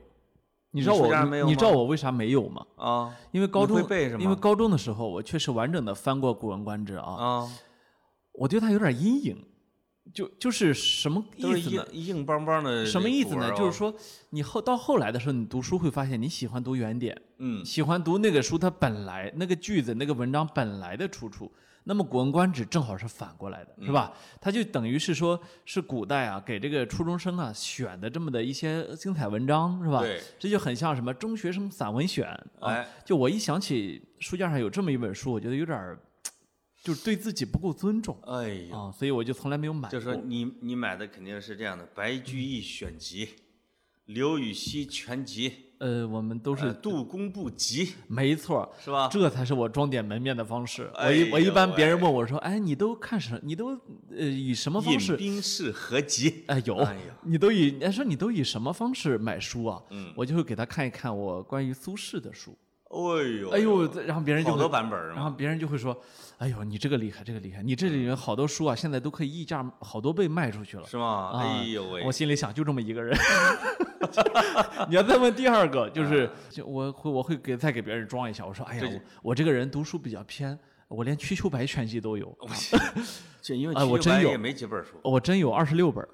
[0.70, 2.66] 你知道我你你知道我为啥没有吗？
[2.76, 3.78] 啊因为高中
[4.18, 7.48] 因为高中的时候我确实完整的翻过《古文观止》啊，啊，
[8.32, 9.44] 我对它有点阴影，
[10.12, 12.06] 就就是什么意思呢硬？
[12.06, 13.52] 硬邦邦的什么意思呢？
[13.56, 13.94] 就是说，
[14.30, 21.50] 你后到后来的时候，你读书会发现你喜欢读原点，嗯喜欢读那个书它本来那个句子、那个文章本来的出处。
[21.84, 24.12] 那么《古文观止》正好是反过来的，是吧？
[24.14, 29.98] 嗯它就等于是说，是古代啊给这个初中生啊选的这么的一些精彩文章，是吧？
[29.98, 32.26] 对，这就很像什么中学生散文选
[32.60, 32.70] 啊。
[32.70, 35.98] 哎就我一想起书架上有这么一本书，我觉得有点儿，
[36.82, 39.90] 就是对自己不够尊重哎呀，啊，所以我就从来没有买过。
[39.90, 43.28] 就说你你买的肯定是这样的，白居易选集、
[44.06, 49.08] 刘禹锡全集、呃，我们都呃是杜工部集，没错，是吧？
[49.08, 50.90] 这才是我装点门面的方式。
[50.94, 53.40] 我哎一我一般别人问我说：“哎，你都看什？
[53.44, 53.78] 你都
[54.10, 59.80] 呃以什么方饮式？”冰室合集，哎有哎呀，你都以人家说你都以什么方式买书啊？
[59.90, 62.58] 嗯我就会给他看一看我关于苏轼的书。
[62.92, 65.96] 哎呦哎呦，然后别人就会好多版本儿然后，别人就会说
[66.36, 67.62] ：“哎呦，你这个厉害，这个厉害！
[67.62, 71.30] 你这里面好多书啊，现在都可以溢价好多倍卖出去了。”是吗？
[71.32, 72.04] 啊哎呦喂。
[72.04, 73.16] 我，心里想，就这么一个人。
[74.90, 82.36] 你要再问第二个，就是就我会我会给再给别人装一下，我说：“哎呀，我我这个人读书比较偏，我连瞿秋白全集都有，
[83.40, 84.90] 这因为哎我真有瞿秋白也没几本书。
[85.02, 86.08] 我真有二十六本儿。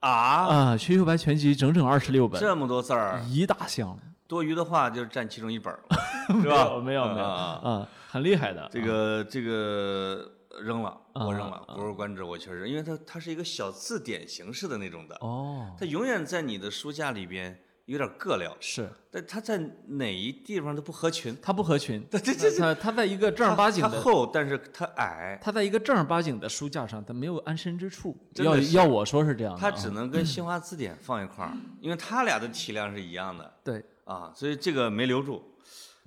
[0.00, 3.96] 啊，啊，瞿秋白全集整整二十六本，这么多字儿，一大箱，
[4.32, 5.78] 多余的话就占其中一本儿，
[6.40, 6.70] 是吧？
[6.70, 8.66] 有没有没有啊啊，很厉害的。
[8.72, 10.26] 这个这个
[10.62, 21.36] 扔了，我扔了啊，博物观止我确实，因为它它是一个小字典形式的那种的，哦，它永远在你的书架里边有点个料，是但它在哪一地方都不合群。
[21.42, 28.16] 它不合群，这这它它在一个正儿八经的它厚，但是它矮，它在一个正儿八经的书架上，它没有安身之处。
[28.36, 35.42] 要要我说是这样的啊，它只能跟新华字典放一块儿，因为它俩的体量是一样的对啊，所以这个没留住。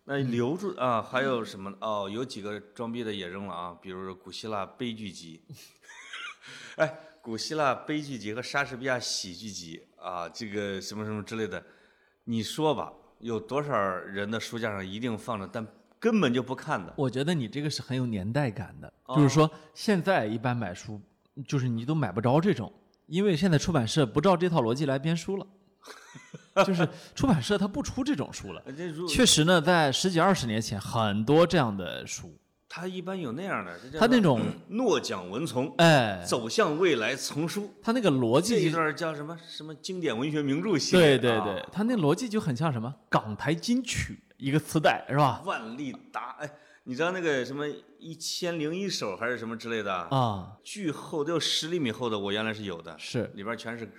[0.08, 1.74] 那留住啊，还有什么？
[1.82, 5.42] 哦，有几个装逼的也扔了啊，比如说古希腊悲剧集，
[6.78, 11.64] 哎，古希腊悲剧集和莎士比亚喜剧集啊，这个什么什么之类的，
[12.26, 15.66] 你说吧，有多少人的书架上一定放着，但
[16.00, 16.94] 根本就不看的？
[16.98, 21.02] 我觉得你这个是很有年代感的，哦就是说现在一般买书，
[21.48, 22.72] 就是你都买不着这种，
[23.08, 25.48] 因为现在出版社不照这套逻辑来编书了，
[26.64, 28.64] 就是出版社它不出这种书了。
[29.10, 32.38] 确实呢，在十几二十年前，很多这样的书，
[32.70, 37.74] 他一般有那样的，他那种 诺奖文丛，哎，走向未来丛书。
[37.82, 41.16] 他那个逻辑这一，段叫什么什么经典文学名著系列？
[41.16, 45.42] 啊对对对，他那逻辑就很像什么港台金曲一个磁带是吧？
[45.46, 46.50] 万利达，哎，
[46.84, 47.66] 你知道那个什么
[48.00, 49.94] 一千零一首还是什么之类的？
[49.94, 53.90] 啊，巨厚，都有十厘米厚的，我原来是有的，是，里边全是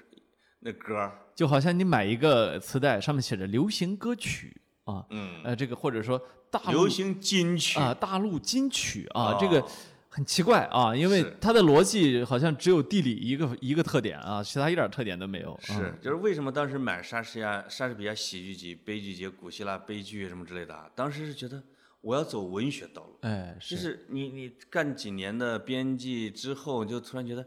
[0.66, 1.16] 那歌儿。
[1.34, 9.62] 就好像你买一个磁带，上面写着流行歌曲啊，嗯，呃，这个或者说大陆流行金曲啊，大陆金曲啊，哦这个
[10.08, 15.58] 很奇怪啊，因为它的逻辑好像只有地理一个一个特点啊，其他一点特点都没有。
[15.62, 21.62] 是嗯，就是为什么当时买莎士亚莎士比亚喜剧集、悲剧集、古希腊悲剧什么之类的啊，当时是觉得
[22.00, 23.18] 我要走文学道路。
[23.20, 27.46] 哎，就是是你你干几年的编辑之后，就突然觉得，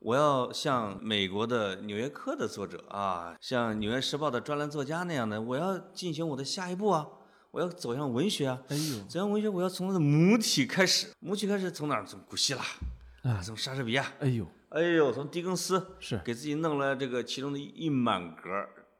[0.00, 7.04] 我要像美国的《纽约客》的作者啊，像《纽约时报》的专栏作家那样的，我要进行我的下一步啊，
[7.50, 8.62] 我要走向文学啊。
[8.68, 12.04] 哎呦，走向文学，我要从它的母体开始，母体开始从哪儿？
[12.06, 12.62] 从古希腊，
[13.22, 18.42] 啊，从莎士比亚，哎呦，哎呦，从狄更斯，是给自己弄了这个其中的一满格，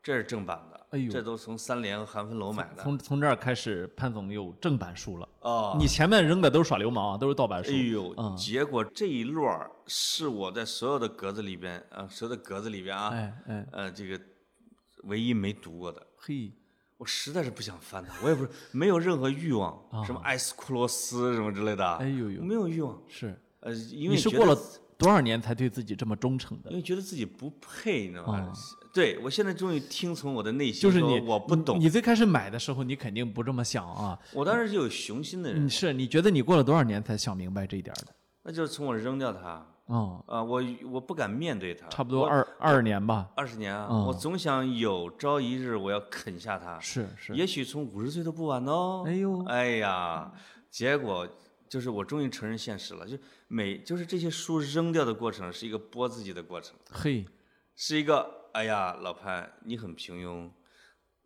[0.03, 2.83] 这是正版的，哎呦这都从三联和韩风楼买的。
[2.83, 5.29] 从从这儿开始，潘总有正版书了。
[5.41, 7.75] 哦，你前面扔的都是耍流氓啊，都是盗版书哎。
[7.75, 9.45] 呦，嗯结果这一摞
[9.87, 14.19] 是我在所有的格子里边，啊，所有的格子里边啊，哎哎，呃，这个
[15.05, 16.53] 唯一没读过的，嘿，
[16.97, 24.59] 我实在是不想翻它，我也不是没有任何欲望，什么艾斯库罗斯什么之类的，啊哎呦呦没有欲望，是，呃，因为你是过了
[24.97, 26.77] 多少年才对自己这么忠诚的因？
[26.77, 28.53] 为觉得自己不配，你知道吗哦？
[28.99, 34.19] 对我现在终于听从我的内心，说就是你，我不懂，你最开始买的时候，你肯定不这么想啊。
[34.33, 38.07] 我当时是有雄心的人你，是你觉得你过了多少年才想明白这一点的？
[38.43, 43.29] 那就是从我扔掉它，哦，啊，我我不敢面对它，差不多二二十年吧。
[43.37, 47.37] 二十年啊，嗯我总想有朝一日我要啃下它，是是。
[47.37, 49.05] 也许从五十岁都不晚哦。
[49.07, 50.33] 哎呦哎呀，
[50.73, 51.29] 结果
[51.69, 57.25] 就是我终于承认现实了，就每就是这些书扔掉的过程是一个剥自己的过程，嘿，
[57.77, 60.51] 是一个哎呀，老潘你很平庸，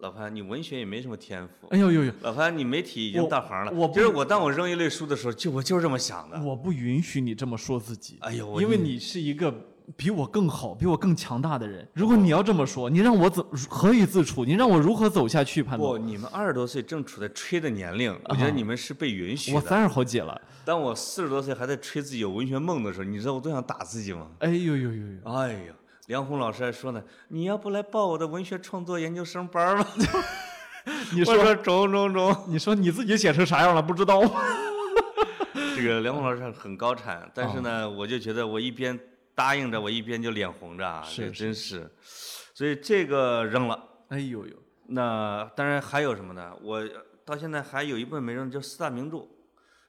[0.00, 1.66] 老潘你文学也没什么天赋。
[1.68, 3.72] 哎呦呦呦，老潘，你媒体已经我到行了。
[3.72, 6.38] 我不就是我，当我扔一类书的时候，就我就是这么想的。
[6.42, 8.18] 我不允许你这么说自己。
[8.20, 9.50] 哎呦因为你你是一个
[9.96, 11.88] 比我更好、比我更强大的人。
[11.94, 14.44] 如果你要这么说，你让我怎何以自处？
[14.44, 15.62] 你让我如何走下去？
[15.62, 19.56] 潘不，你们二十多岁正处在吹的年龄，我觉得你们是被允许的。
[19.56, 20.38] 我三十好几了。
[20.66, 24.28] 当我四十多岁还在吹自己有文学梦的时候，你知道我多想打自己吗？
[24.40, 25.32] 哎呦呦呦呦！
[25.32, 25.74] 哎呦，
[26.12, 29.88] 梁红老师还说呢，你要不来报我的文学创作研究生班吧？
[31.14, 32.44] 你 我说说，中中中。
[32.48, 33.80] 你说你自己写成啥样了？
[33.80, 34.30] 不知道吗？
[35.74, 38.98] 这个梁红老师很高产，但是呢，我就觉得我一边
[39.34, 41.90] 答应着，我一边就脸红着啊，这真是，
[42.52, 43.82] 所以这个扔了。
[44.08, 44.54] 哎呦呦！
[44.88, 46.52] 那当然还有什么呢？
[46.60, 46.86] 我
[47.24, 49.26] 到现在还有一部分没扔，叫四大名著。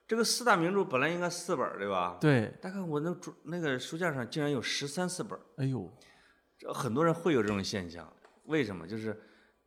[0.06, 2.16] 这个四大名著本来应该四本儿，对吧？
[2.18, 6.06] 对，大概我那主那个书架上竟然有十三四本儿，哎呦，这
[6.72, 8.10] 很多人会有这种现象。
[8.44, 8.86] 为什么？
[8.86, 9.18] 就是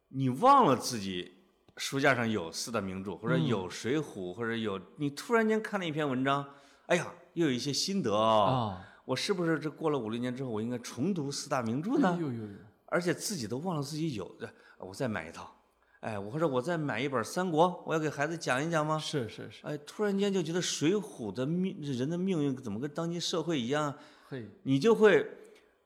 [0.10, 1.34] 你忘了自己
[1.78, 6.46] 书架上有四大名著，或者嗯有《水浒》，或者有你突然间看了一篇文章，
[6.88, 8.94] 哎呀，又有一些心得啊、啊！
[9.06, 12.10] 我是不是这过了五六年之后，我应该重读四大名著呢？
[12.16, 12.50] 哎呦呦呦！
[12.88, 15.56] 而且自己都忘了自己有的，我再买一套，
[16.02, 18.98] 哎，我或者我再买一本《三国》，我要给孩子讲一讲吗？
[18.98, 23.94] 是是是，哎，突然间就觉得《水浒》的命人的命运怎么跟当今社会一样，
[24.30, 25.26] 嘿，你就会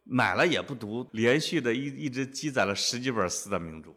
[0.04, 3.90] 买了也不读，连续的一一直积攒了十几本四大名著。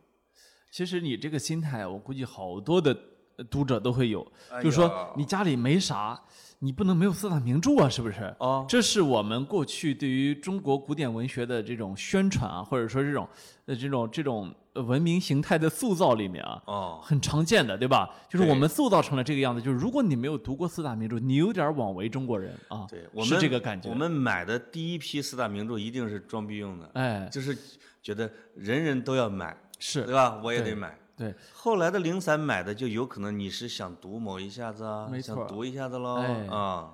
[0.71, 2.97] 其实你这个心态，我估计好多的
[3.37, 6.21] 呃读者都会有，哎就是说你家里没啥，
[6.59, 8.35] 你不能没有四大名著啊，是不是？
[8.39, 13.29] 哦，这是我们过去对于中国古典文学的这种宣传啊，或者说这种
[13.67, 18.11] 呃这种这种呃文明形态的塑造里面啊，哦，很常见的，对吧？
[18.29, 23.89] 就是我们塑造成了这个样子，就是如果你没有读过四大名著，你有点枉为中国人啊，对，我是们这个感觉。
[23.89, 27.57] 我们买的第一批四大名著一定是装逼用的，哎，就是
[28.03, 30.41] 觉得人人都要买，是对吧？
[30.43, 30.99] 我也得买。
[31.17, 36.93] 对，后来的零散买的就有可能你是想读某一下子啊，没错想读一下子喽哎啊。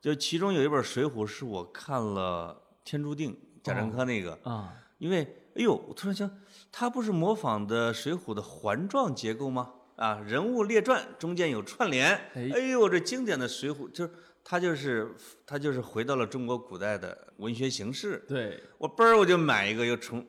[0.00, 2.52] 就其中有一本《水浒》是我看了
[2.84, 6.30] 《天注定》贾樟柯那个，啊，因为哎呦，我突然想，
[6.72, 9.72] 他不是模仿的《水浒》的环状结构吗？
[9.96, 12.50] 啊，人物列传中间有串联，哎。
[12.52, 14.12] 哎呦，这经典的《水浒》就是
[14.42, 15.14] 他就是
[15.46, 18.24] 他就是回到了中国古代的文学形式。
[18.26, 20.26] 对，我嘣儿我就买一个，又重，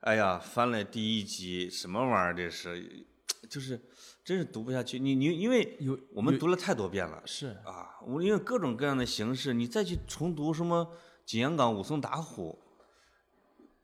[0.00, 3.06] 哎呀，翻了第一集，什么玩意儿这是，
[3.50, 3.78] 就是
[4.24, 4.98] 真是读不下去。
[4.98, 7.22] 你你因为有我们读了太多遍了。
[7.26, 7.48] 是。
[7.66, 10.90] 啊，我因为各种各样的形式，你再去重读什么
[11.26, 12.58] 景阳冈武松打虎，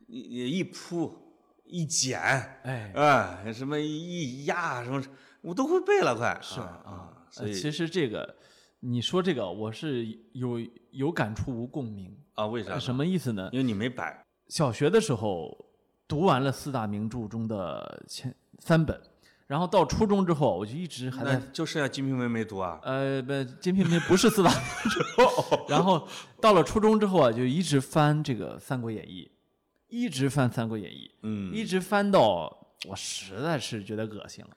[0.09, 1.17] 一一扑
[1.65, 2.21] 一剪，
[2.65, 2.93] 哎。
[2.95, 5.01] 啊，什么一压什么，
[5.43, 8.37] 我都会背了，快是啊啊，所以呃其实这个，
[8.81, 12.17] 你说这个，我是有有感触无共鸣。
[12.35, 13.49] 啊，为啥什么意思呢？
[13.53, 15.67] 因为你没摆，小学的时候
[16.07, 19.01] 读完了四大名著中的前三本，
[19.49, 22.79] 然后到初中之后，我就一直还在就剩下《金瓶梅》没读啊。
[22.85, 25.67] 呃不，《金瓶梅》不是四大名著。
[25.69, 26.07] 然后
[26.41, 29.29] 到了初中之后啊，就一直翻这个《三国演义》，
[29.89, 34.51] 一直翻《三国演义》，嗯，一直翻到我实在是觉得恶心了。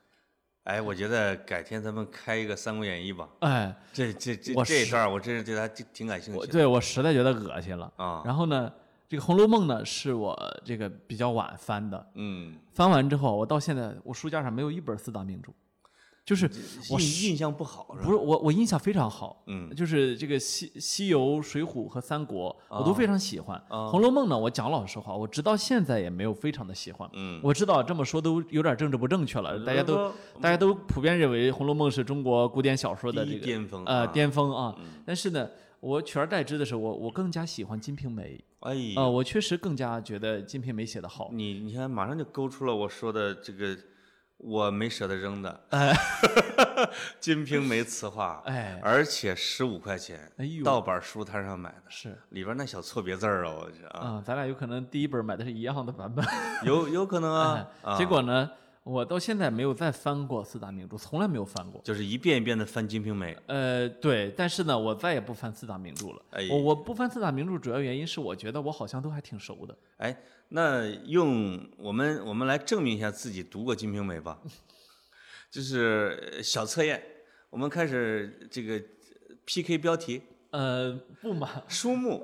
[0.63, 3.27] 哎，我觉得改天咱们开一个《三国演义》吧。
[3.39, 7.91] 哎，这这这我这一段，我真是对他挺挺感兴趣的我对我实在觉得恶心了。
[7.95, 8.21] 啊。
[8.23, 8.71] 然后呢，
[9.09, 15.51] 这个《红楼梦》呢是我这个比较晚翻的，嗯，翻完之后，我到现在我书架上没有一本四大名著，
[16.31, 16.49] 就是
[16.89, 17.83] 我印印象不好？
[18.01, 23.61] 不是我我印象非常好，嗯就是这个西西游、水浒和三国我都非常喜欢。
[23.69, 27.09] 哦红楼梦呢，我讲老实话，我直到现在也没有非常的喜欢。
[27.11, 34.73] 嗯，我知道这么说都有点政治不正确了，大家都大家都普遍认为《红楼梦》是中国古典小说的这个巅峰呃啊巅峰啊。
[34.79, 35.49] 嗯但是呢，
[35.81, 41.29] 我取而代之的是，我我更加喜欢《金瓶梅》哎呀，呃，我确实更加觉得《金瓶梅》写的好。
[41.33, 43.75] 你你看，马上就勾出了我说的这个
[44.43, 45.93] 我没舍得扔的哎
[47.19, 48.80] 《金瓶梅》词话，哎。
[48.84, 52.17] 而且十五块钱，哎呦，盗版书摊上买的，是。
[52.30, 56.25] 里边那小错别字儿啊，我去啊，啊，咱俩有可能第一本买的是一样的版本。
[56.63, 58.49] 有有可能啊 结果呢，
[58.83, 61.79] 我到现在没有再翻过四大名著，从来没有翻过。
[61.83, 66.21] 就是一遍一遍的翻《金瓶梅》，呃，对，但是呢，我再也不翻四大名著了。
[66.31, 69.77] 哎我我不翻四大名著，主要原因是我觉得我好像都还挺熟的。
[69.97, 70.17] 哎，
[70.49, 74.39] 那用我们我们来证明一下自己读过《金瓶梅》吧，
[75.51, 77.03] 就是呃小测验，
[77.51, 78.82] 我们开始这个
[79.45, 82.23] PK 标题，呃，不嘛，书目，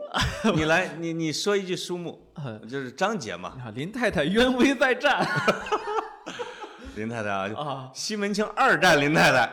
[0.55, 5.23] 你来，你你说一句书目， 呃就是章节嘛，林太太冤威在战
[6.97, 9.49] 林太太啊，啊，西门庆二战林太太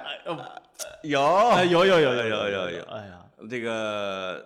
[1.02, 4.44] 有哎有有有有有有有哎呀，这个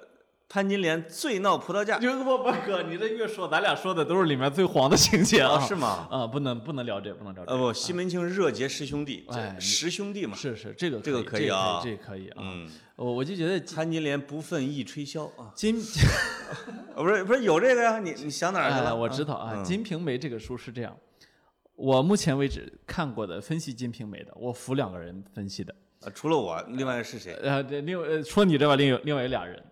[0.49, 6.09] 潘金莲醉闹葡萄架，不不不哥，你这越说，咱俩说的都是里面最黄的情节啊，是吗？
[6.11, 7.53] 啊，不能不能聊这，不能聊这。
[7.53, 10.34] 呃不，西门庆热结十兄弟，哎这十兄弟嘛。
[10.34, 12.36] 是是，这个这个可可以啊这个可以啊。
[12.40, 15.76] 嗯，我我就觉得潘金莲不忿一吹箫啊，金，
[16.96, 17.99] 呃不是不是有这个呀？
[17.99, 18.96] 你你想哪儿去哎，了？
[18.96, 20.96] 我知道啊，嗯《金瓶梅》这个书是这样，
[21.79, 25.72] 我目前为止看过的分析《金瓶梅》的，我服两个人分析的。
[26.01, 27.35] 呃除了我，另外是谁？
[27.35, 29.62] 呃，这另外呃除了你之外，另有另外有俩人，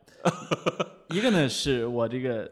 [1.11, 2.49] 一个呢是我这个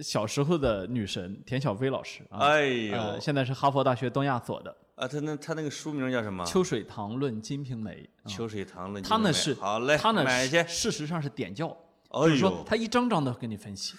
[0.00, 6.42] 小时候的女神田小飞老师啊，哎呃，现在是哈佛大学东亚所的啊，他那他那个书名叫什么？
[6.48, 8.26] 《秋水堂论金瓶梅》啊。
[8.26, 10.64] 秋水堂论金梅他呢瓶梅是好嘞，他呢买去。
[10.66, 11.68] 事实上是点教，
[12.08, 13.94] 哎就是说呦，他一张张的给你分析，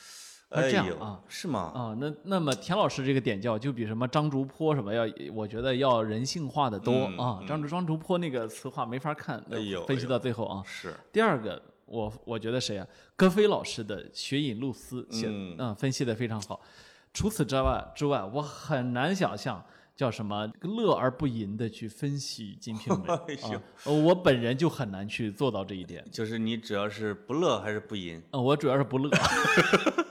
[0.56, 1.20] 是这样呦啊。
[1.28, 1.72] 是吗？
[1.76, 7.43] 啊，那那么田老师这个点教就比什么张竹坡什么要，我觉得要人性化的多嗯啊。
[7.47, 10.64] 张竹张竹坡那个词话没法看，哎呦分析到最后啊。
[10.66, 12.88] 是，第二个，我我觉得谁啊？
[13.16, 16.60] 戈飞老师的《雪隐露丝》写嗯嗯分析的非常好。
[17.14, 19.64] 除此之外之外，我很难想象
[19.95, 23.08] 叫什么乐而不淫的去分析《金瓶梅
[23.56, 26.06] 》啊，呃我本人就很难去做到这一点。
[26.12, 29.10] 就是你只要是不乐还是不淫，呃，我主要是不乐。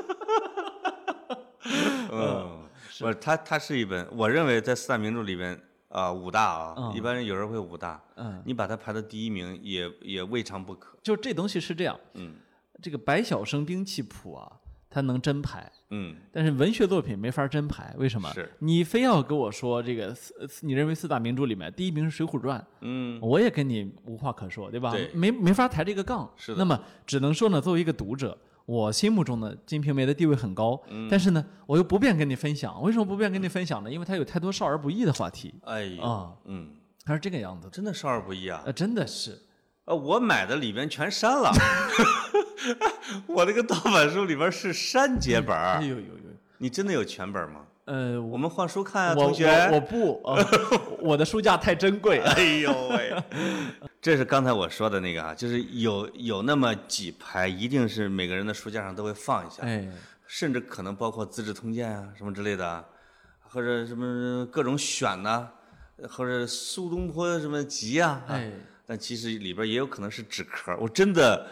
[3.00, 6.94] 嗯，不是，它它是一本，我认为在四大名著里边啊五大啊，嗯。
[6.94, 10.96] 一般人有人会五大，嗯，你把它排到第一名也也未尝不可。
[11.02, 12.34] 就这东西是这样，嗯。
[12.80, 14.52] 这个百晓生兵器谱啊，
[14.88, 18.32] 它能真排，嗯，但是文学作品没法真排，为什么？
[18.32, 18.52] 是。
[18.60, 24.92] 你非要跟我说这个四，四你认为四大名著里面第一名是《水浒传》，嗯，我也跟你无话可说，对吧？
[24.92, 25.10] 对。
[25.12, 26.30] 没没法抬这个杠。
[26.36, 26.58] 是的。
[26.58, 28.38] 那么只能说呢，作为一个读者，
[28.68, 32.82] 我心目中的《金瓶梅》的地位很高，嗯但是呢，我又不便跟你分享。
[32.82, 33.90] 为什么不便跟你分享呢？
[33.90, 36.68] 因为它有太多少儿不宜的话题哎呦，啊，嗯，
[37.02, 37.66] 它是这个样子。
[37.72, 38.62] 真的少儿不宜啊。
[38.66, 39.40] 呃，真的是，
[39.86, 41.50] 呃，我买的里边全删了，
[43.26, 45.78] 我那个盗版书里边是删节本儿。
[45.78, 46.12] 哎呦呦呦，
[46.58, 47.60] 你真的有全本吗？
[47.86, 49.48] 呃，我们换书看同学。
[49.48, 50.46] 我我不，呃
[51.00, 52.18] 我的书架太珍贵。
[52.36, 53.14] 哎呦喂，
[54.00, 59.86] 这是刚才我说的那个啊，就是有有那么几排，一定是每个人的书架上都会放一下，哎，
[60.26, 62.84] 甚至可能包括《资治通鉴》啊什么之类的啊，
[63.40, 65.48] 或者什么各种选呐、
[66.08, 68.52] 或者苏东坡什么集啊，啊哎，
[68.86, 70.76] 但其实里边也有可能是纸壳。
[70.78, 71.48] 我真的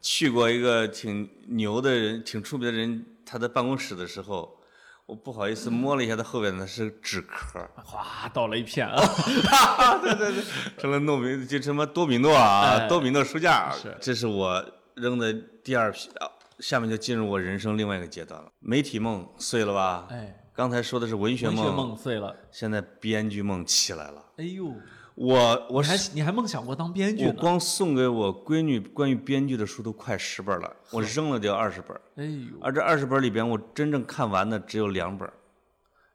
[0.00, 4.58] 去过一个挺牛的人、挺出名的人他的办公室的时候，
[5.06, 7.60] 我不好意思摸了一下它后边那是纸壳。
[7.76, 8.96] 哗倒了一片啊！
[10.00, 10.42] 对对对
[10.78, 15.32] 成了诺米就什么多米诺啊，哎多米诺书架，是这是我扔的
[15.62, 16.28] 第二批，啊
[16.60, 18.48] 下面就进入我人生另外一个阶段了。
[18.60, 20.06] 媒体梦碎了吧？
[20.10, 22.34] 哎，刚才说的是文学文学梦，梦碎了。
[22.50, 24.24] 现在编剧梦起来了。
[24.38, 24.72] 哎呦，
[25.14, 27.32] 我我还你还梦想过当编剧呢？
[27.34, 35.30] 我光送给我闺女关于编剧的书都快十本了，我扔了掉二十本，哎呦，而这二十本里边，我真正看完的只有两本，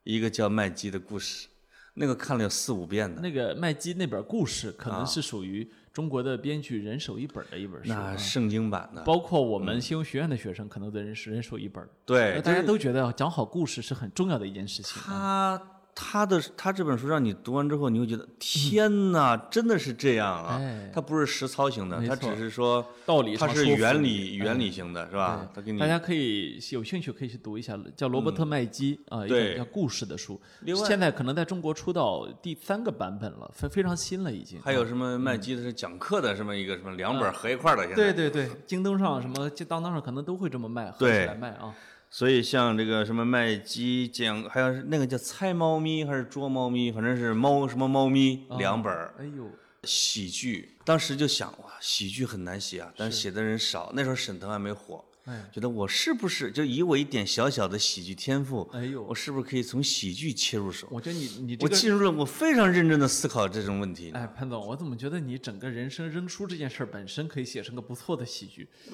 [0.03, 1.47] 一个叫麦基的故事，
[1.93, 3.21] 那个看了有四五遍的。
[3.21, 11.87] 那个麦基那本故事可能啊是属于中国的编剧人手一本的一本书啊，那圣经版的，包括我们新闻学院的学生可能都人是人手一本。
[12.05, 15.01] 对，大家都觉得讲好故事是很重要的一件事情。
[15.01, 15.61] 他
[16.01, 20.57] 他的他这本书让你读完之后，你会觉得天哪，真的是这样啊！
[20.57, 20.89] 哎。
[20.93, 25.45] 它不是实操型的，它只是说道理它是原理原理型的，是吧？
[25.53, 29.49] 它给你大家可以有兴趣可以去读一下，叫罗伯特麦基啊，一对。
[29.49, 30.39] 本叫故事的书。
[30.61, 34.57] 另外现在可能在中国出到第三个版本了，非非常新了已经。
[34.61, 37.95] 还有什么麦基的是讲课的什么一个什么两本合一块儿的，现在。
[37.95, 41.75] 对对对，京东上什么当当上可能都会这么卖，合起来卖啊。
[42.11, 49.47] 所以像这个什么卖鸡讲，还有那个叫猜猫咪还是捉猫咪，反正是猫什么猫咪两本儿哎呦，
[49.83, 50.75] 喜剧。
[50.83, 53.91] 当时就想哇，喜剧很难写啊，但是写的人少。
[53.93, 60.87] 那时候沈腾还没火，哎觉得我是不是就以我一点小小的喜剧天赋，哎呦我是不是可以从喜剧切入手？
[60.89, 61.75] 我觉得你你这个。
[61.75, 64.11] 我进入了，我非常认真的思考这种问题。
[64.11, 68.67] 哎，潘总，我怎么觉得你整个人生扔书这件事儿本身可以写成个不错的喜剧？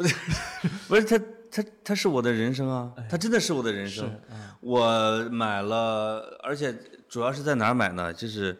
[0.87, 1.17] 不是他，
[1.49, 4.13] 他他是我的人生啊，他真的是我的人生。
[4.59, 6.75] 我买了，而且
[7.07, 8.13] 主要是在哪儿买呢？
[8.13, 8.57] 就是，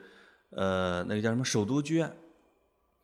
[0.51, 2.09] 呃，那个叫什么首都剧院。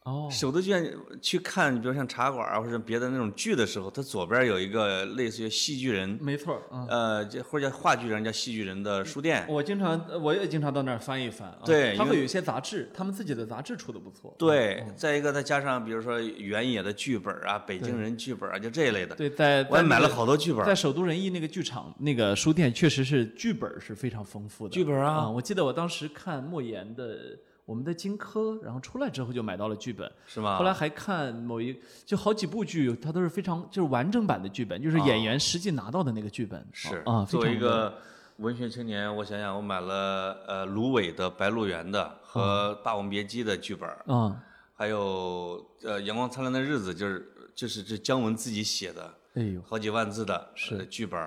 [0.03, 0.91] 哦，首都剧院
[1.21, 6.87] 去看，比如像茶馆啊或者别的那种剧的时候，它左边有一个类似于戏剧人，没错，嗯。
[6.87, 9.45] 呃，这或者叫话剧人，叫戏剧人的书店。
[9.47, 11.59] 我经常，呃我也经常到那儿翻一翻啊。
[11.63, 14.33] 对他会有一些杂志，他们自己的杂志出的不错。
[14.39, 19.15] 对，再一个再加上比如说原野的剧本啊、北京人剧本啊，就这一类的。
[19.15, 20.65] 对，在我也买了好多剧本。
[20.65, 24.73] 在首都人艺那个剧场、那个书店，确实是剧本是非常丰富的。
[24.73, 27.35] 剧本啊我记得我当时看莫言的
[27.71, 30.57] 《我们的荆轲，然后出来之后就买到了剧本，是吗？
[30.57, 36.67] 后来还看某一就好几部剧，它都是非常就是完整版的剧本，就是演员实际拿到的那个剧本。
[36.73, 37.97] 是啊，作为一个
[38.39, 44.37] 文学青年，我想想，我买了呃芦苇的《白鹿原》的和《霸王别姬》的剧本，嗯，
[44.75, 51.17] 还有呃《阳光灿烂的日子》，就是就是这姜文自己写的，哎呦，好几万字的是剧本，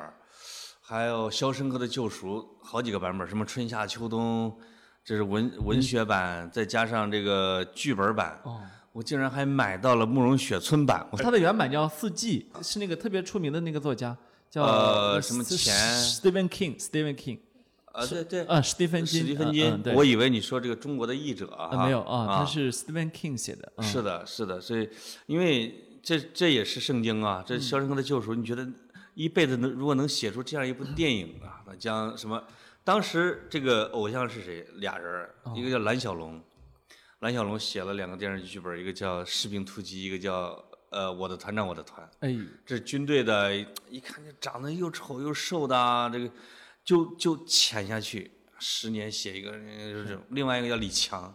[0.82, 4.54] 还有《肖申克的救赎》好几个版本，什么春夏秋冬，
[5.04, 8.58] 这是文文学版，再加上这个剧本版，哦，
[8.90, 14.16] 我竟然还买到了慕容雪村版，我它的原版叫《四季》，是那个特别出名的那个作家，
[14.48, 17.38] 叫呃什么斯钱？Stephen King，Stephen King，
[17.92, 22.72] 啊对对，啊，史蒂芬金，史蒂芬嗯金我以为你说这个中国的译者啊啊，没有啊，他是。
[22.72, 23.84] Stephen King 写的，嗯。
[23.84, 24.88] 是的，是的，所以
[25.26, 28.66] 因为这这也是圣经啊，嗯这《肖申克的救赎》，你觉得
[29.12, 32.42] 一辈子能如果能写出这样一部电影啊，那将什么？
[32.84, 34.64] 当时这个偶像是谁？
[34.74, 36.38] 俩人一个叫蓝小龙，
[37.20, 42.06] 蓝小龙写了两个电视剧剧本，一个叫《士兵突击》，一个叫呃《我的团长我的团》。
[42.20, 43.56] 哎呦，这军队的，
[43.88, 46.30] 一看就长得又丑又瘦的啊，这个
[46.84, 50.22] 就就潜下去，十年写一个，就是这种。
[50.28, 51.34] 另外一个叫李强，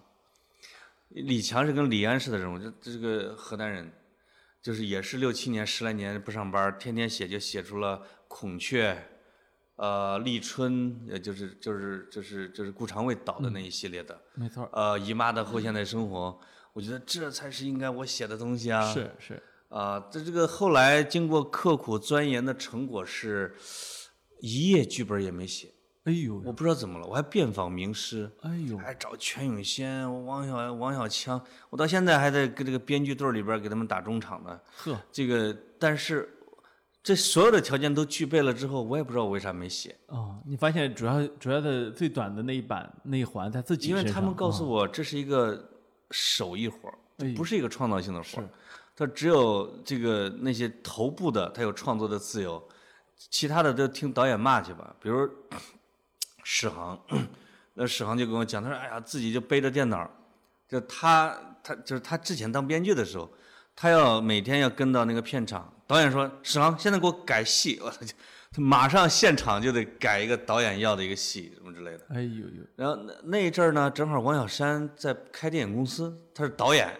[1.08, 3.91] 李强是跟李安似的人物，这这是个河南人，
[4.62, 9.04] 就是也是六七年十来年不上班，天天写就写出了孔雀，
[9.82, 16.38] 呃，立春，呃就是就是就是就是顾长卫导的那一系列的，没错，呃，姨妈的后现代生活，
[16.73, 18.82] 我觉得这才是应该我写的东西啊。
[18.93, 23.55] 是是，啊，这这个后来经过刻苦钻研的成果是，
[24.41, 25.69] 一页剧本也没写。
[26.03, 34.59] 哎呦，我不知道怎么了，我还遍访名师，哎呦，还找全永先、王小王小强，我到现在还在跟这个编剧队里边给他们打中场呢。
[34.75, 36.38] 呵，这个，但是
[37.10, 45.72] 这所有的条件都具备了之后，我也不知道我为啥没写，哦，你发现主要主要的最短的那一版那一环在自己因为他们告诉哦我这是一个
[46.12, 47.28] 手艺活儿，哎。
[47.30, 48.43] 呦不是一个创造性的活儿。
[48.43, 48.49] 是。
[48.95, 52.64] 它只有这个那些头部的，他有创作的自由，
[53.32, 54.95] 其他的都听导演骂去吧。
[55.01, 55.28] 比如
[56.45, 56.95] 史航，
[57.74, 60.07] 那史航就跟我讲，他说：“哎呀，自己就背着电脑，
[60.68, 63.28] 就他他就是他之前当编剧的时候，
[63.76, 68.14] 他要每天要跟到那个片场，导演说史航现在给我改戏， 我操，就
[68.52, 72.06] 他马上现场就得改一个导演要的一个戏什么之类的。
[72.10, 76.96] 哎呦呦，然后那那一阵儿呢，正好王小山在开电影公司，他是导演，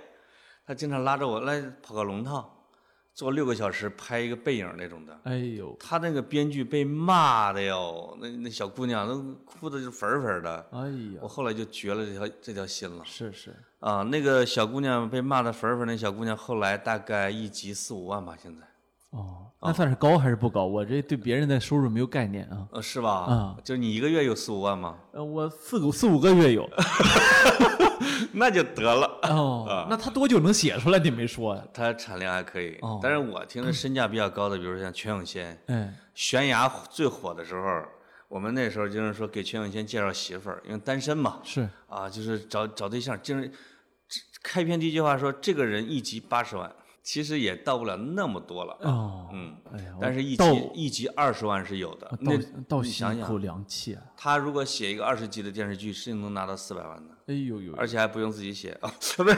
[0.66, 2.66] 他经常拉着我来跑个龙套，
[3.14, 5.20] 坐六个小时拍一个背影那种的。
[5.26, 10.68] 哎呦，他那个编剧被骂的哟，那那小姑娘都哭的就粉儿粉儿的。
[10.72, 10.90] 哎
[11.22, 14.02] 我，后来就绝了这条这条心了是是，啊！
[14.02, 18.64] 那个小姑娘被骂的粉儿粉儿，那小姑娘后来大概一集四五万吧，现在
[19.12, 20.66] 哦，那算是高还是不高？
[20.66, 22.68] 我这对别人的收入没有概念啊。
[22.72, 23.12] 呃是吧？
[23.26, 24.97] 啊就是你一个月有四五万吗？
[25.14, 26.70] 呃，我四个四五个月有。
[28.34, 29.20] 那就得了。
[29.24, 30.99] 哦，那他多久能写出来？
[30.99, 31.64] 你没说呀？
[31.74, 37.84] 他产量还可以，哦但是我听着身价比较高的，比如说像全永先，嗯，悬崖最火的时候，
[38.28, 43.51] 我们那时候就是说给全永先介绍媳妇儿，因为单身嘛，是啊，就是找找对象，就是
[44.43, 46.72] 开篇第一句话说这个人一集八十万，
[47.02, 52.38] 其实也到不了那么多了，哦，嗯，哎呀，但是一集一集二十万是有的，那
[52.68, 54.02] 倒想想，一口凉气啊！
[54.16, 59.36] 他如果写一个二十集的电视剧，是能拿到四百万的，哎呦呦，而且还不用自己写啊， 不是。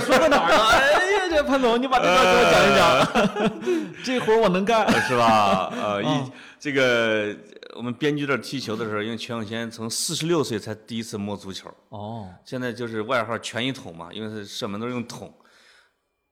[0.00, 0.68] 说到哪儿了？
[0.70, 4.86] 哎呀，这潘总，你把这段给我讲一讲， 这活我能干。
[5.02, 5.72] 是吧？
[5.74, 7.34] 呃，一哦这个
[7.74, 15.32] 我们编剧这踢球的时候，因为全永先从四十六岁才第一次摸足球，哦，现在就是外号“全一桶”嘛，因为他射门都是用桶。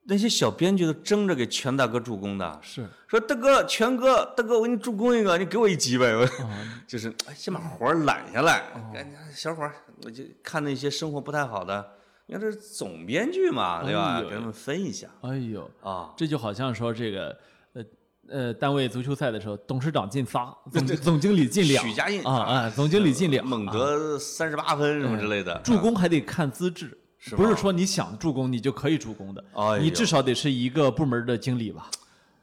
[0.05, 2.86] 那些小编剧都争着给全大哥助攻的，是。
[3.07, 6.12] 说大哥、全哥，大哥，我给你助攻一个，你给我一集呗。
[6.88, 9.72] 就是哎先把活儿揽下来，赶紧小伙儿，
[10.05, 11.86] 我就看那些生活不太好的，
[12.26, 14.16] 你看这是总编剧嘛，对吧？
[14.16, 15.07] 哎给他们分一下。
[15.20, 16.12] 哎呦，啊。
[16.16, 17.36] 这就好像说这个，
[17.74, 17.84] 呃
[18.28, 22.22] 呃，单位足球赛的时候，董事长进仨， 总总经理进两， 许家印。
[22.24, 23.72] 啊啊，总经理进两，猛啊。
[23.72, 31.90] 得三十八分什么之类的，助攻还得看资质，是不是说你想助攻你就可以助攻的，哎你至少得是一个部门的经理吧？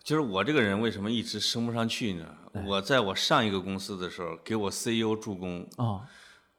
[0.03, 2.25] 就是我这个人为什么一直升不上去呢？
[2.53, 6.05] 哎我在我上一个公司的时候，给我 CEO 助攻，啊，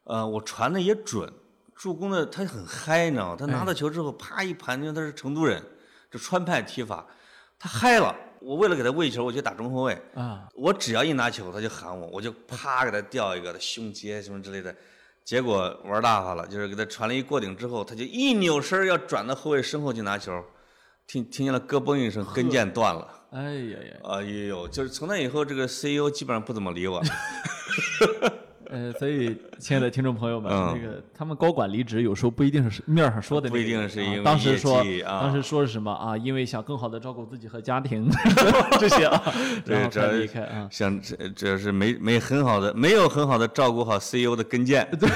[0.04, 1.32] 呃，我传的也准，
[1.74, 3.36] 助攻的他很嗨，你知道吗？
[3.38, 5.62] 他哎拿到球之后，啪一盘，因为他是成都人，
[6.10, 7.06] 这川派踢法，
[7.58, 8.14] 他嗨了。
[8.40, 14.74] 我为了给他喂球，我就打中后卫，啊，我只要一拿球，他就喊我，我就啪给他吊一个，他胸接什么之类的。
[15.28, 20.32] 结果玩大发了，就是给他传了一过顶之后，他就一扭身要转到后卫身后去拿球，
[21.06, 23.06] 听听见了咯嘣一声，跟腱断了。
[23.32, 27.02] 哎呀呀，哎呦，就是从那以后，这个 CEO 基本上不怎么理我。
[28.70, 36.16] 呃，所以亲爱的听众朋友们，嗯那个他们高管离职，有时候不一定是面儿上说的那个，不一定是啊因为业当时说，啊当时说是什么啊？
[36.16, 38.08] 因为想更好的照顾自己和家庭
[38.78, 39.22] 这些啊，
[39.64, 40.68] 然后离开啊。
[40.70, 45.08] 想这这是没没很好的，没有很好的照顾好 CEO 的跟腱，对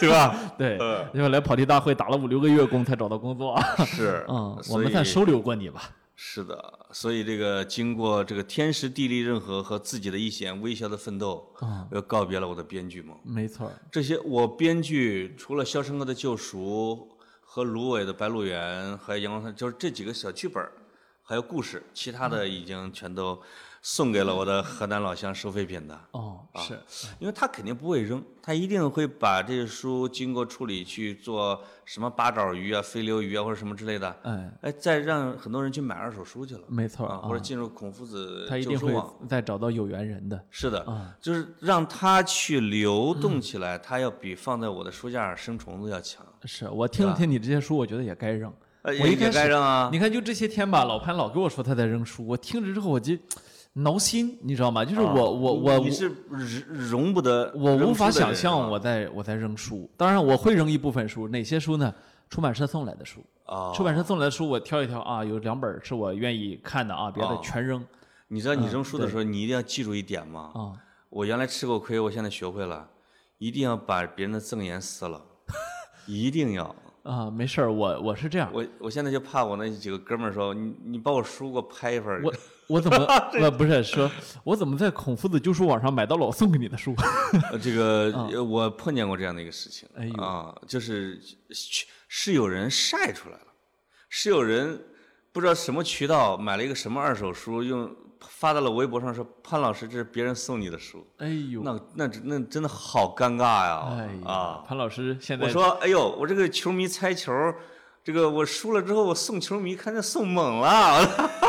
[0.00, 0.36] 对吧？
[0.58, 0.78] 对，
[1.12, 3.84] 因为来跑题大会打了五六个月工才找到工作啊。
[3.84, 5.82] 是，嗯，我们算收留过你吧？
[6.14, 6.56] 是的，
[6.90, 13.16] 所以这个经过这个天时地利人和和自己的一线微小的奋斗，啊，我要告别了我的编剧梦。
[13.22, 17.08] 没错，这些我编剧除了《肖申克的救赎》
[17.40, 20.66] 和芦苇的《白鹿原》，还有《阳光就是这几个小剧本，
[21.22, 23.40] 还有故事，其他的已经全都
[23.90, 25.98] 送给了我的河南老乡收废品的。
[26.10, 26.78] 哦，是，
[27.18, 39.16] 因为他肯定不会扔，他一定会把这些书经过处理去做什么八爪鱼啊、飞流鱼啊或者什么之类的，哎，哎，再让很多人去买二手书去了，没错啊，或者进入孔夫子他一定会旧书网。
[39.26, 40.38] 再找到有缘人的。
[40.50, 46.22] 是的，啊就是让他去流动起来，他要比放在我的书架上生虫子要强。
[46.44, 48.52] 是我听了听你这些书，我觉得也该扔。
[48.82, 53.16] 我一开始该扔啊，你看，就这些天吧，老潘老跟我说他在扔书，我听着之后我就
[53.74, 54.84] 挠心，你知道吗？
[54.84, 56.08] 就是我、啊我我你是
[56.68, 59.88] 容容不得，我无法想象我在我在扔书。
[59.96, 61.94] 当然，我会扔一部分书，哪些书呢？
[62.30, 67.82] 出版社送来的书，啊，出版社送来的书我挑一挑啊，有两本是我愿意看的啊，别的哦全扔
[68.26, 70.50] 你知道你嗯扔书的时候，你一定要记住一点吗？
[70.54, 70.72] 啊。
[71.08, 72.86] 我原来吃过亏，我现在学会了，
[73.38, 75.18] 一定要把别人的赠言撕了，
[76.06, 76.76] 一定要。
[77.08, 82.22] 啊，没事儿，我我是这样，我我现在就怕我那几个哥们儿说，你你把我书给我拍一份儿。
[82.22, 82.32] 我
[82.66, 83.06] 我怎么
[83.50, 84.10] 不不是说，
[84.44, 86.94] 我怎么在孔夫子旧书网上买到了我送给你的书？
[87.50, 91.18] 呃这个呃我碰见过这样的一个事情，哎呦啊，就是
[91.50, 93.46] 是是有人晒出来了，
[94.10, 94.78] 是有人
[95.32, 97.90] 不知道什么渠道买了一个什么二手书，用
[98.20, 103.88] 发到了微博上说潘老师这是别人送你的书，哎呦，那那那真的好尴尬呀！
[103.92, 107.32] 哎呀啊，，潘老师现在我说哎呦，我这个球迷猜球，
[108.02, 111.00] 这个我输了之后我送球迷，看见送猛了，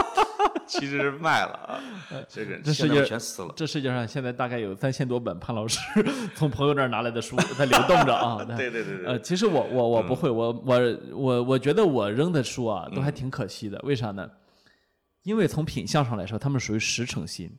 [0.67, 1.79] 其实是卖了啊，
[2.27, 3.53] 这个现在这世界我全撕了。
[3.55, 5.79] 这世界上现在大概有三千多本潘老师
[6.35, 8.43] 从朋友那儿拿来的书在流动着啊。
[8.57, 14.29] 对对对对，呃，其实我我我不会，我我我我觉得我扔的书啊都还挺可惜的，为啥呢？
[15.23, 17.51] 因为从品相上来说，他们属于实诚心，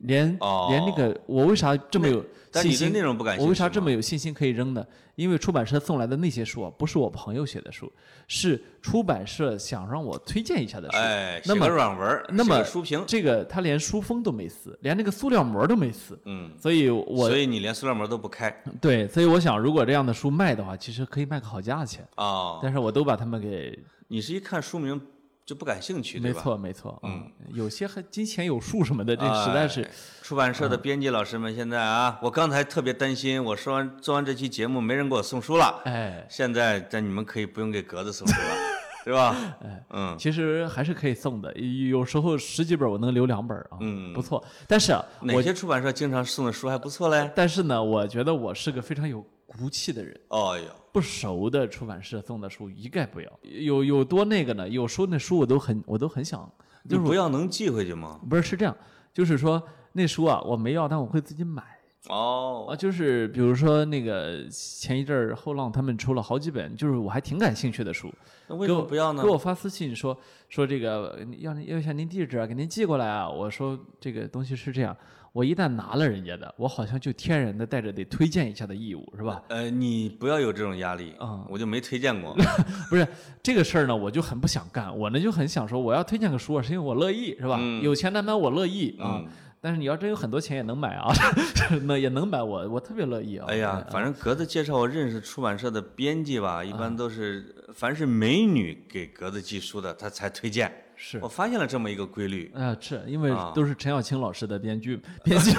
[0.00, 0.26] 连
[0.68, 2.92] 连那个我为啥这么有信心？
[2.92, 4.84] 内容不感我为啥这么有信心可以扔呢？
[5.14, 7.90] 因为出版社送来的那些书啊，不是我朋友写的书，
[8.26, 10.96] 是出版社想让我推荐一下的书。
[10.98, 18.50] 哎，那么写软文，写那么书评，这个他连书封都没撕，连那个塑料膜都没撕，嗯，所以我所以你连塑料膜都不开
[18.80, 22.58] 对，所以我想，如果这样的书卖的话，其实可以卖个好价钱，啊？
[22.60, 25.00] 但是我都把它们给，你是一看书名
[25.46, 26.38] 就不感兴趣，对吧？
[26.38, 29.90] 没错没错，嗯，有些还金钱有数什么的，这实在是哎
[30.22, 38.56] 出版社的编辑老师们现在啊，我刚才特别担心，我说完做完这期节目没人给我送书了，哎，现在但你们可以不用给格子送书了，
[39.04, 39.36] 对吧？
[39.62, 44.42] 哎嗯，其实还是可以送的，有时候十几本我能留两本啊，嗯不错。
[44.66, 47.30] 但是啊我哪些出版社经常送的书还不错嘞？
[47.36, 53.30] 但是呢，我觉得我是个非常有骨气的人，哦哟，不熟的出版社送的书一概不要。
[53.42, 54.66] 有有多那个呢？
[54.66, 56.50] 有时候那书我都很我都很想，
[56.88, 58.18] 就是不要能寄回去吗？
[58.28, 58.74] 不是是这样，
[59.12, 61.62] 就是说那书啊我没要，但我会自己买。
[62.08, 68.12] 啊，哦，就是比如说那个前一阵儿后浪他们出了好几本，就是我还挺感兴趣的书，
[68.48, 69.28] 那为给我什么不要呢给？
[69.28, 70.16] 我发私信说
[70.48, 73.28] 说这个要要一下您地址啊，给您寄过来啊。
[73.28, 74.94] 我说这个东西是这样，
[75.32, 79.42] 我一旦拿了人家的，我好像就天然的带着得推荐一下的义务，是吧？
[79.48, 82.36] 呃，你不要有这种压力啊我就没推荐过。
[82.90, 83.06] 不是
[83.42, 84.94] 这个事儿呢，我就很不想干。
[84.96, 87.56] 我呢就很想说，我要推荐个书啊，是因为我乐意，是吧？
[87.58, 89.22] 嗯有钱难买我乐意啊。
[89.24, 89.28] 嗯
[89.64, 91.10] 但是你要真有很多钱也能买啊，
[91.88, 93.46] 那也能买我，我特别乐意啊。
[93.48, 100.70] 哎呀，反正格子介绍我认识出版社的编辑吧，一般都是凡是美女给格子寄书的，他才推荐。
[100.96, 102.50] 是我发现了这么一个规律。
[102.54, 105.52] 啊，是因为啊都是陈小青老师的编剧，编剧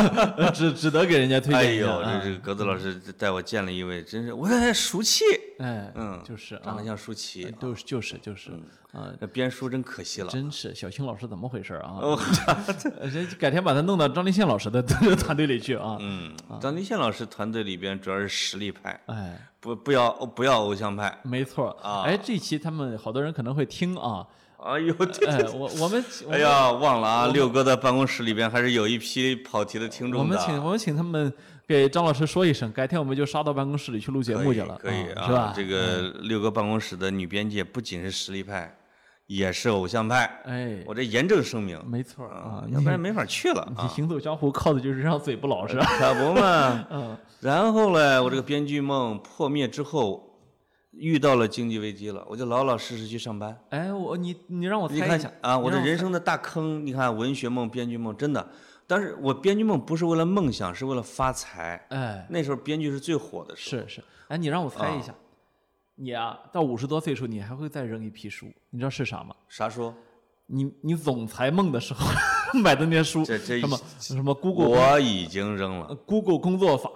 [0.54, 1.86] 只只得给人家推哎荐一下。
[1.86, 5.24] 呦，啊这这格子老师带我见了一位，真是我还熟气，
[5.58, 8.50] 哎，嗯，就是啊长得，像舒淇，就是就是就是
[8.92, 10.28] 啊，那编书真可惜了。
[10.28, 11.96] 真是小青老师怎么回事啊？
[12.00, 12.18] 哦，
[13.00, 14.82] 呃这改天把他弄到张立宪老师的
[15.16, 15.96] 团队里去啊！
[16.00, 21.18] 嗯，张立宪老师团队里边主要是实力派，哎，不不要不要偶像派。
[21.22, 24.26] 没错啊哎，这期他们好多人可能会听啊，
[24.64, 30.18] 哎呦，对哎，我我们哎呀，忘了啊，六哥的办公室里边还是有一批跑题的听众的。
[30.18, 31.32] 我们请我们请他们
[31.66, 35.52] 给张老师说一声，改天我们就杀到办公室里去录节目去了，可以啊是吧？
[35.54, 38.72] 这个六哥办公室的女编辑不仅是实力派，
[39.26, 43.88] 也是偶像派，哎，我这严正声明没错啊啊，，要不然没法去了你啊。
[43.88, 45.76] 行走江湖靠的就是这张嘴不老实。
[45.76, 46.86] 可不嘛。
[46.90, 50.31] 嗯，然后呢，我这个编剧梦破灭之后，
[50.92, 53.58] 遇到了经济危机了，我就老老实实去上班。
[53.70, 58.46] 哎，我你你让我猜一下啊，我的人生的大坑，你看文学梦、编剧梦，真的。
[58.86, 61.84] 但是我编剧梦不是为了梦想，是为了发财。
[61.90, 63.88] 哎，那时候编剧是最火的时候。
[63.88, 65.14] 是是，哎，你让我猜一啊下，
[65.94, 69.34] 你啊，到五十多岁时候，你还会再扔一批书，你知道是啥吗？
[69.48, 69.94] 啥书？
[70.46, 72.04] 你你总裁梦的时候
[72.60, 75.86] 买的那些书，这这什么什么 Google 我已经扔了。
[75.86, 76.90] 呃 Google 工作法，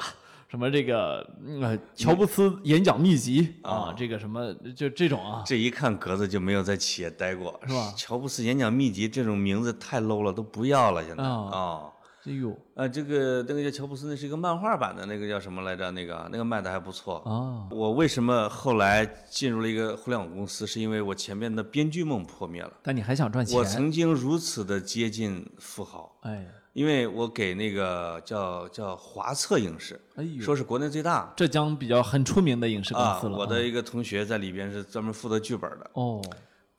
[0.49, 11.05] 什么这个嗯呃乔布斯演讲秘籍啊，这个什么就这种啊，这一看格子就没有在企业待过，是吧乔布斯演讲秘籍这种名字太 low 了，都不要了。
[11.05, 11.93] 现在啊啊，
[12.25, 15.91] 哎呦呃，这个那个叫乔布斯，那是一个漫画版的那个叫什么来着？
[15.91, 17.17] 那个那个卖的还不错。
[17.19, 20.67] 啊，我为什么后来进入了一个互联网公司？
[20.67, 22.73] 是因为我前面的编剧梦破灭了。
[22.83, 23.65] 但你还想赚钱我？
[23.65, 26.47] 曾经如此的接近富豪，哎
[26.77, 33.19] 因为我给那个叫叫华策影视，哎呦，说是国内最大浙江比较很出名的影视公啊。
[33.19, 33.39] 司了。
[33.39, 36.23] 我的一个同学在里边是专门负责剧本的，哦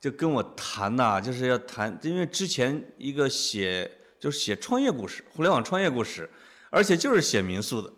[0.00, 3.90] 就跟我谈呐、就是要谈，因为之前一个写
[4.20, 6.30] 就是写创业故事，互联网创业故事，
[6.70, 7.92] 而且就是写民宿的。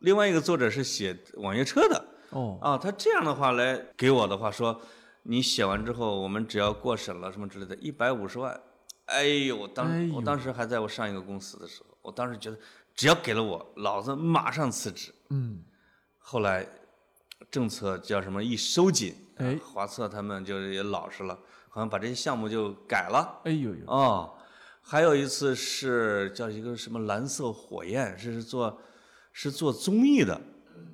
[0.00, 4.78] 另外一个作者是写网约车的哦啊，他这样的话来给我的话说，
[5.22, 8.60] 你写完之后，我们只要过审了什么之类的，一百五十万。
[9.06, 12.58] 哎呦，我当、哎我当时还在我上一个公司的时候，我当时觉得
[12.94, 15.12] 只要给了我，老子马上辞职。
[15.30, 15.64] 嗯
[16.18, 16.66] 后来
[17.50, 21.38] 政策叫什么一收紧，啊哎华策他们就是也老实了，
[21.68, 23.40] 好像把这些项目就改了。
[23.44, 24.34] 哎呦呦哦，
[24.82, 28.80] 还有一次是叫一个什么蓝色火焰，是是做
[29.32, 30.40] 是做综艺的，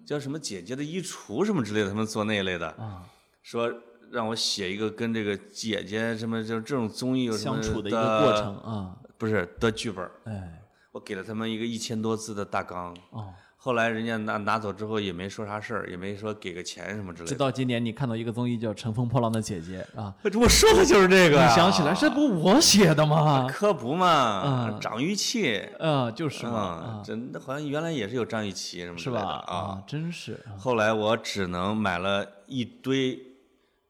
[0.05, 3.07] 叫什么姐姐的衣橱什么之类的，他们做那一类的，啊，
[3.43, 3.73] 说
[4.13, 10.61] 让我写一个跟这个姐姐什么就这种综艺有什么相处的一个过程，啊，不是的剧本，哎
[10.93, 12.95] 我给了他们一个一千多字的大纲。
[13.13, 17.33] 哦，后来人家拿拿走之后也没说啥事儿，也没说给个钱什么之类的。
[17.33, 23.47] 直到今年你看到一个综艺叫《乘风破浪的姐姐》啊，我说的就是这个、你想起来这不我写的吗？
[23.49, 29.21] 可不嘛，嗯张雨绮，啊，就是嘛，真的好像原来也是有张雨绮什么之是吧？
[29.21, 29.57] 类的啊。
[29.57, 33.19] 啊，真是啊后来我只能买了一堆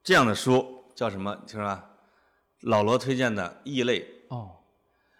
[0.02, 1.34] 这样的书，叫什么？
[1.46, 1.84] 听说吧？
[2.62, 4.50] 老罗推荐的《异类哦。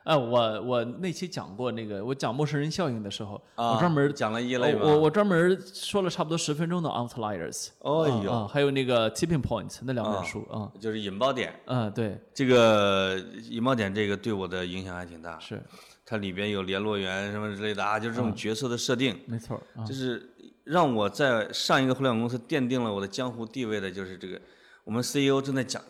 [0.04, 4.80] 哎，我我那期讲过那个，我讲陌生人效应的时候，》啊，我专门讲了异类吧。
[4.82, 13.16] 我我专门说了差不多十分钟的 Outliers，哦呦，啊啊，还有那个 Tipping Point 那两本书啊，就是引爆点，嗯，对，这个
[13.48, 15.38] 引爆点这个对我的影响还挺大。
[15.38, 15.62] 是
[16.04, 19.16] 它里边有联络员什么之类的啊，就是这种角色的设定。
[19.26, 20.28] 没错啊就，是
[20.64, 24.40] 让我在上一个互联网公司奠定了我的江湖地位的，就是这个
[24.84, 25.82] 我们 CEO 正在讲，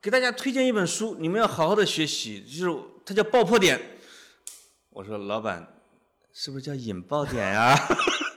[0.00, 3.76] 给大家推荐一本书，你们要好好的学习，就是它叫《爆破点》。
[4.90, 5.66] 我说老板，
[6.32, 7.76] 是不是叫引爆点呀、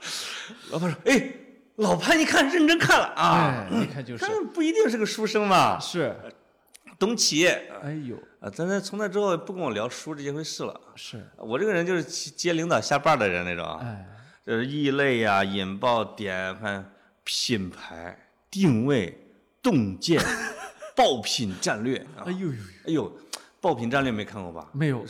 [0.70, 1.34] 老板说，哎，
[1.76, 6.14] 老潘一看认真看了啊，哎，你看就是看不一定是个书生嘛，是，
[6.98, 8.50] 懂企业哎呦，啊。
[8.50, 10.80] 咱这从那之后不跟我聊书这件回事了。
[10.96, 13.78] 是，我这个人就是接领导下班的人那种啊。
[13.82, 14.06] 哎，
[14.44, 16.92] 就是异类呀、引爆点、看
[17.24, 19.21] 品牌定位、
[19.62, 20.20] 洞见、
[20.96, 21.98] 爆品战略。
[22.16, 22.32] 啊哎！
[22.32, 23.12] 呦呦呦，哎呦，
[23.60, 24.68] 爆品战略没看过吧？
[24.72, 25.04] 没有。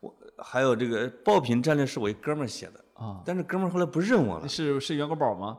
[0.00, 5.58] 我还有这个爆品战略是我一哥们儿写的，啊，但是哥们儿后来不认我了，是是袁国宝吗？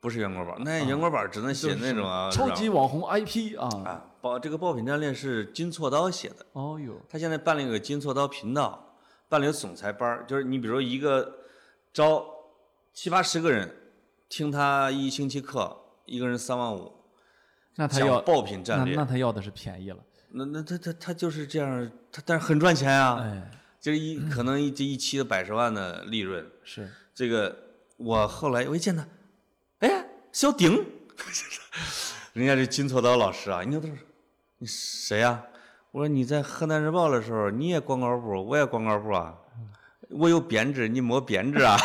[0.00, 8.96] 不是袁国宝，那袁国宝只能写那种啊，超级网红 IP 啊，啊，爆这个爆品战略是金错刀写的，哦呦，他现在办了一个金错刀频道，
[9.30, 11.34] 办了一个总裁班儿，就是你比如一个
[11.92, 12.22] 招
[12.92, 13.74] 七八十个人，
[14.28, 15.74] 听他一星期课，
[16.04, 16.92] 一个人三万五，
[17.76, 19.98] 那他要爆品那战略那，他要的是便宜了，
[20.30, 23.50] 那那他他他就是这样，他但是很赚钱啊，哎，
[23.80, 27.56] 就是一可能一这一期的百十万的利润，是，这个
[27.96, 29.06] 我后来我一见他，
[29.80, 30.72] 哎，小丁，
[32.32, 33.94] 人家这金错刀老师啊，人家都是
[34.58, 35.42] 你谁呀、
[35.90, 39.34] 我说你在河南日报的时候你也广告部，我也广告部啊，
[40.10, 41.76] 我有编制，你没编制啊。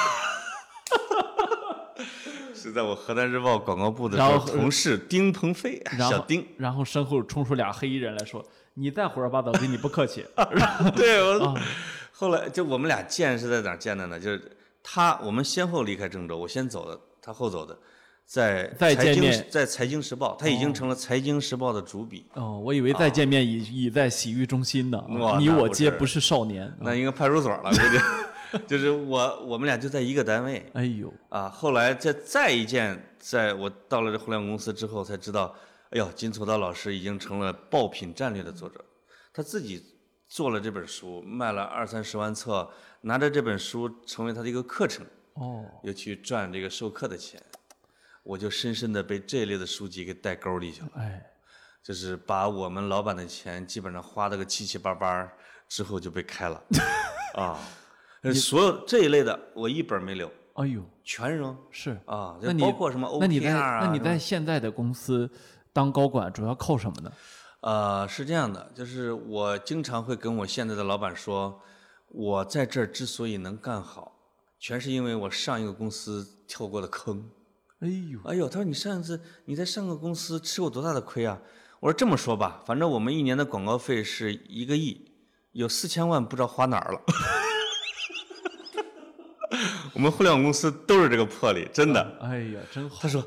[2.70, 8.46] 是在我河南日报广告部的时候，同事丁鹏飞，小丁，然后身后冲出俩黑衣人来说
[8.76, 10.24] ：“你再胡说八道，对你不客气。
[10.96, 11.62] 对，我、啊
[12.12, 14.20] 后来就我们俩见是在哪儿见的呢？
[14.20, 14.52] 就是
[14.84, 17.78] 他，我们先后离开郑州，我先走的，他后走的，
[18.26, 25.02] 在再财经见面在财经时报，他已经成了财经时报的主笔，”哦，我以为再见面已已在洗浴中心呢。
[25.40, 26.72] 你我皆不是少年。
[26.82, 27.98] 那应该派出所了，估计。
[28.68, 31.50] 就是我我们俩就在一个单位哎呦，啊。
[31.50, 35.56] 后来再再一见，在我到了这互联网公司之后才知道，
[35.92, 38.84] 哎呦，金楚道老师已经成了爆品战略的作者，
[39.32, 39.84] 他自己
[40.28, 42.70] 做了这本书，卖了二三十万册，
[43.02, 47.42] 拿着这本书成为他的一个课程，哦，又去赚这个授课的钱，
[48.24, 50.90] 我就深深的被这类的书籍给带沟里去了。
[50.96, 51.24] 哎，
[51.84, 55.32] 就是把我们老板的钱基本上花了个七七八八，
[55.68, 56.64] 之后就被开了，
[57.36, 57.60] 啊，
[58.34, 61.98] 所有这一类的我一本没留，哎呦，全扔是。
[62.06, 65.30] 啊，那你包括什么那你在啊，那你在现在的公司
[65.72, 67.12] 当高管主要靠什么呢？
[67.62, 71.62] 呃是这样的，就是我经常会跟我现在的老板说，
[72.08, 74.14] 我在这儿之所以能干好，
[74.60, 77.30] 全是因为我上一个公司跳过的坑。
[77.80, 81.40] 哎呦，哎呦，他说你上一次你在上个公司吃过多大的亏啊？
[81.80, 85.12] 我说这么说吧，反正我们一年的广告费是一个亿，
[85.54, 87.02] 有四千万不知道花哪儿了。
[90.00, 92.18] 我们互联网公司都是这个魄力，真的。
[92.22, 93.00] 哎呀，真好。
[93.02, 93.22] 他说：“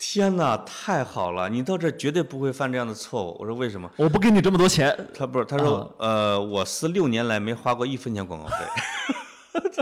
[0.00, 8.56] 天哪，太好了，你到这绝对不会犯这样的错误。”我说：“为什么我不给你这么多钱。？”他不是，他说：“呃，我司六年来没花过一分钱广告费。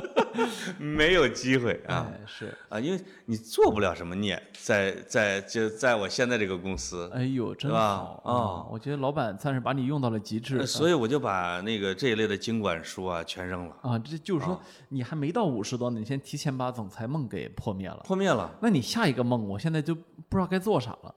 [0.79, 8.67] ”没有机会啊哎，是，啊，因为你做不了什么孽，在在就在我现在这个公司，哎呦，真吧好啊啊！
[8.71, 13.99] 我觉得老板算是把你用到了极致呃所以我就把那个这一类的经管书啊全扔了，啊。
[13.99, 18.01] 这就是说，你还没到五十多呢，你先提前把总裁梦给破灭了。
[18.05, 18.51] 破灭了。
[18.61, 21.15] 那你下一个梦，我现在就不知道该做啥了。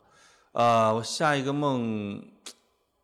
[0.51, 2.23] 啊，我下一个梦，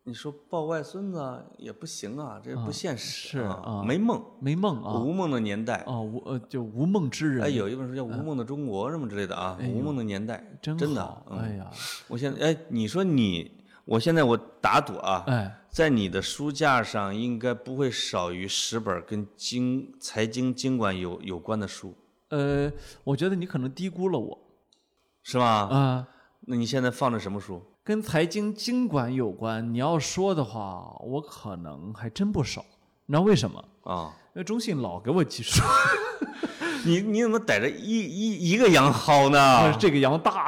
[0.08, 5.78] 你说抱外孙子啊也不行啊，这不现实是啊啊，没梦，没梦啊无梦的年代。
[5.78, 7.44] 啊，无呃就无梦之人。
[7.44, 11.68] 哎，有一本书叫《无梦的中国》什么之类的啊，无梦的年代，真真的哎呀，
[12.06, 13.50] 我现在哎，你说你，
[13.84, 21.92] 我现在我打赌啊，哎，在你的书架上应该不会少于十本跟经财经经管有有关的书，
[22.28, 22.70] 呃，
[23.02, 24.38] 我觉得你可能低估了我
[25.24, 25.46] 是吧？
[25.66, 26.08] 啊。
[26.48, 27.60] 那你现在放着什么书？
[27.86, 32.64] 跟财经经管有关，你要说的话，我可能还真不少。
[33.04, 33.64] 你知道为什么？
[33.84, 35.62] 啊，因为中信老给我寄书，
[36.84, 39.72] 你你怎么逮着一一一个羊薅呢？
[39.78, 40.46] 这个羊大，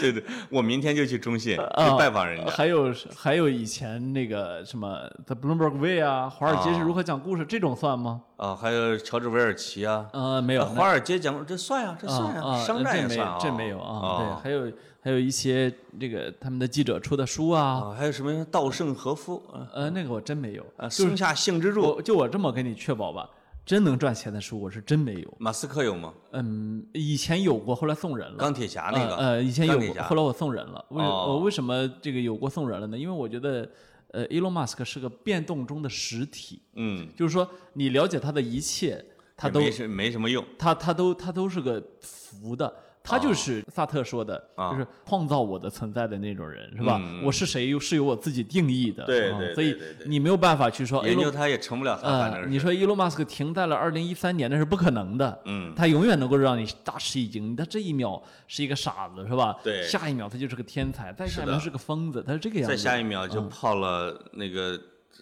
[0.00, 2.50] 对对，我明天就去中信啊去拜访人家。
[2.50, 8.22] 还有还有以前那个什么 The Bloomberg Way 啊，华尔街是如何讲故事，这种算吗？
[8.36, 14.18] 啊，还有乔治韦尔奇啊，啊，没有，华尔街讲这算呀，这算呀，啊啊，商战也算啊，这没有啊。
[14.18, 20.64] 对，啊还有还有一些这个他们的记者出的书啊，啊，还有什么稻盛和夫啊，呃，那个我真没有。
[20.76, 23.28] 啊，松下幸之助，就我这么跟你确保吧，
[23.68, 25.34] 真能赚钱的书我是真没有。
[25.36, 26.14] 马斯克有吗？
[26.32, 28.38] 嗯，以前有过，后来送人了。
[28.38, 30.82] 钢铁侠那个，呃，呃以前有过，后来我送人了。
[30.88, 32.96] 为哦我为什么这个有过送人了呢？
[32.96, 33.70] 因为我觉得，
[34.12, 39.04] 呃，Elon Musk 是个变动中的实体，嗯，就是说你了解他的一切，
[39.36, 42.74] 他都没什么用，他他都他都是个浮的。
[43.08, 47.00] 他哦就是萨特说的，啊就是创造我的存在的那种人，是吧？
[47.02, 55.40] 嗯我是谁又是由我自己定义的，对对对啊所以你没有办法去说研究他也成不了他，反呃，正是，你说伊隆马斯克停在了二零一三年，那是不可能的。
[55.44, 57.56] 嗯，他永远能够让你大吃一惊。
[57.56, 59.56] 他这一秒是一个傻子，是吧？
[59.62, 62.76] 对下一秒他就是个天才，再下一秒是个疯子，他是这个样子。
[62.76, 64.78] 再下一秒就泡了那个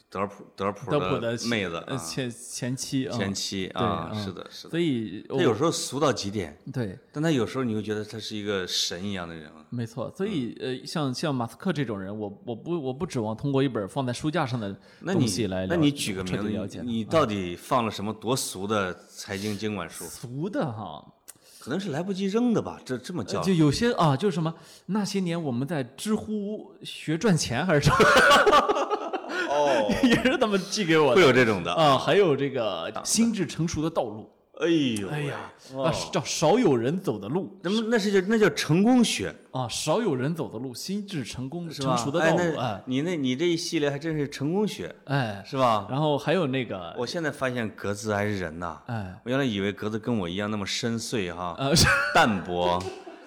[0.09, 4.71] 德普德普的妹子前前妻啊，前妻啊，嗯是的，是的。
[4.71, 9.51] 所以他有时候俗到极点，对，但他有时候你会觉得他是一个神一样的人。
[9.71, 10.13] 没错。
[10.17, 14.75] 所以呃，像像马斯克这种人，我我不我不指望通过一本放在书架上的
[15.05, 20.05] 东西来了，那你举个名字，了解你到底放了什么多俗的财经经管书？
[20.05, 21.05] 俗的哈，
[21.59, 22.81] 可能是来不及扔的吧？
[22.85, 24.55] 这这么叫就有些啊，就是什么
[24.87, 27.99] 那些年我们在知乎学赚钱还是什么，
[29.57, 31.73] 哦， 也是他们寄给我的会有这种的。
[31.73, 31.97] 啊。
[31.99, 34.31] 还有这个心智成熟的道路，
[34.61, 35.51] 哎呦，哎呀，
[36.13, 41.69] 叫少有人走的路那么那是叫那叫成功学，啊，少有人走的路，心智成功？
[41.69, 45.87] 成熟的哎道路，那哎你那你这一系列还真是成功学，哎，是吧？
[45.91, 51.73] 然后还有那个我现在发现格子还是人呐，哎我原来以为格子跟我一样那么深邃哈，呃
[52.15, 52.83] 淡薄，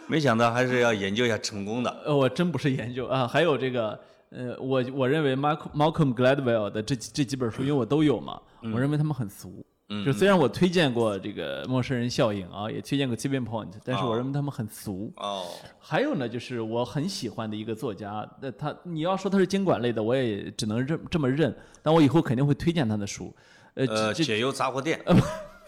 [0.07, 1.95] 没想到还是要研究一下成功的。
[2.05, 3.99] 呃，我真不是研究啊，还有这个
[4.31, 8.39] 呃，我我认为 Malcolm Malcolm Gladwell 的这几这几本书，因为我都有嘛，
[8.73, 9.65] 我认为他们很俗。
[9.91, 15.11] 嗯就虽然我推荐过这个陌生人效应啊，也推荐过 Tipping Point，但是我哦认为他们很俗。
[15.15, 15.47] 哦，
[15.79, 21.51] 还有呢，就是我很喜欢的一个作家，那他你要说他是经管类的，我也只能认这么认，
[21.81, 23.35] 但我以后肯定会推荐他的书。
[23.73, 25.01] 呃，呃，解忧杂货店，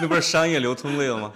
[0.00, 1.32] 那不是商业流通类的吗？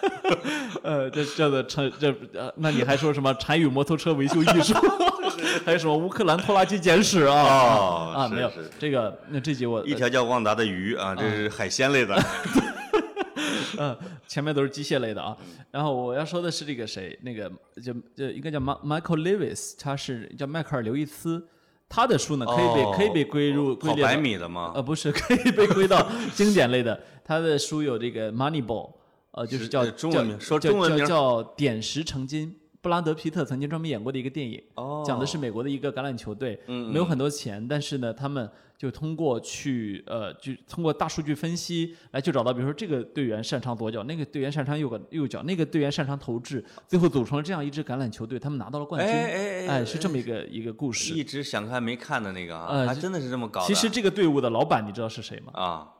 [0.84, 4.74] 呃，这叫做成这呃，那你还说什么禅语摩托车维修艺术，
[5.64, 7.34] 还有什么乌克兰拖拉机简史啊？
[7.34, 12.16] 哦啊，没有这个，那这集我一条叫旺达的鱼啊，这是海鲜类的。
[13.78, 13.96] 嗯，
[14.26, 15.36] 前面都是机械类的啊。
[15.70, 17.50] 然后我要说的是这个谁，那个
[17.82, 21.46] 就就应该叫 Michael Lewis，他是叫迈克尔刘易斯，
[21.88, 24.72] 他的书呢可以被可以被归入归列百米的吗？
[24.74, 26.98] 呃，不是，可以被归到经典类的。
[27.24, 28.92] 他的书有这个 Moneyball，
[29.32, 32.56] 呃，就是叫中文名，说中文名叫点石成金。
[32.86, 51.12] 布拉德皮特曾经专门演过的一个电影，哦，讲的是美国的一个橄榄球队，嗯，没有很多钱，但是呢，他们就通过去呃，就通过大数据分析来去找到，比如说这个队员擅长左脚，那个队员擅长右个右脚，那个队员擅长投掷，最后组成了这样一支橄榄球队，他们拿到了冠军，哎哎，是这么一个一个故事。
[51.12, 53.66] 一直想看没看的那个啊，还真的是这么搞的。
[53.66, 55.50] 其实这个队伍的老板你知道是谁吗？
[55.54, 55.92] 啊。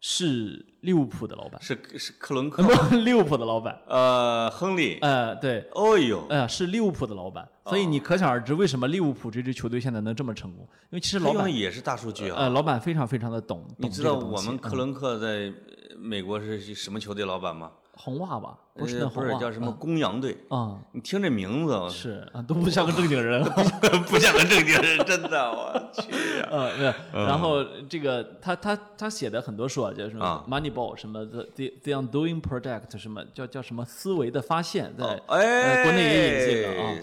[0.00, 2.62] 是利物浦的老板，是是克伦克，
[2.98, 15.52] 利物浦的老板，呃，亨利，呃，对，哦呦，哎呀，是利物浦的老板，所以你可想而知为什么利物浦这支球队现在能这么成功，因为其实老板也是大数据啊，呃，老板非常非常的懂，你知道我们克伦克在
[15.98, 17.72] 美国是什么球队老板吗？
[18.00, 20.78] 红袜吧，不是不是叫什么公羊队啊？
[20.92, 23.42] 你听这名字是啊，都不像个正经人，
[24.06, 26.40] 不像个正经人，真的，我去。
[26.42, 26.94] 啊 嗯，对。
[27.26, 36.94] 然后这个他他他写的很多书啊，叫什么 Moneyball，什么 The The The Undoing Project，什么叫叫什么思维的发现，在国内也引进了啊。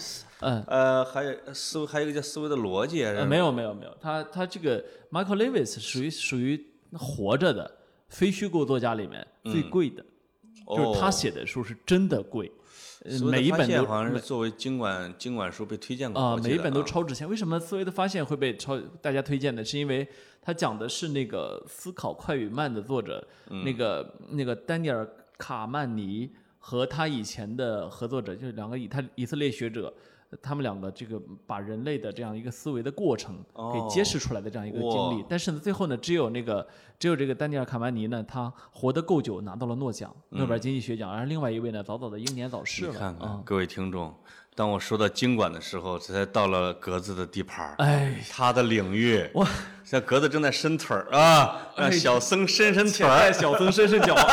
[0.41, 3.03] 嗯呃，还有思维，还有一个叫思维的逻辑。
[3.27, 4.81] 没有没有没有，他他这个
[5.11, 7.69] Michael Lewis 属于属于活着的
[8.07, 10.03] 非虚构作家里面最贵的。
[10.67, 12.51] 就是他写的书是真的贵，
[13.23, 17.29] 每一本都好像是作为经管经管书被推荐过啊，每一本都超值钱。
[17.29, 19.63] 为什么思维的发现会被超大家推荐呢？
[19.63, 20.07] 是因为
[20.41, 23.25] 他讲的是那个思考快与慢的作者，
[23.63, 25.07] 那个那个丹尼尔
[25.37, 29.93] 卡曼尼和他以前的合作者，就是两个以他以色列学者。
[30.41, 33.35] 他们两个这个把人类的这样一个思维的过程
[33.73, 36.67] 给揭示出来的这样一个经历，但是呢，最后呢，只有那个
[36.97, 42.85] 只有这个丹尼尔卡曼尼呢，他活得够久，拿到了诺奖，诺贝尔经济学奖，而另外一位呢，早早的英年早逝。
[42.85, 42.91] 了。
[42.91, 44.13] 你看看，各位听众，
[44.55, 49.29] 当我说到经管的时候，这才到了格子的地盘儿， 哎，他的领域。
[49.35, 49.45] 哇，
[49.83, 54.15] 现在格子正在伸腿儿啊，让小僧伸伸腿儿，小僧伸伸脚。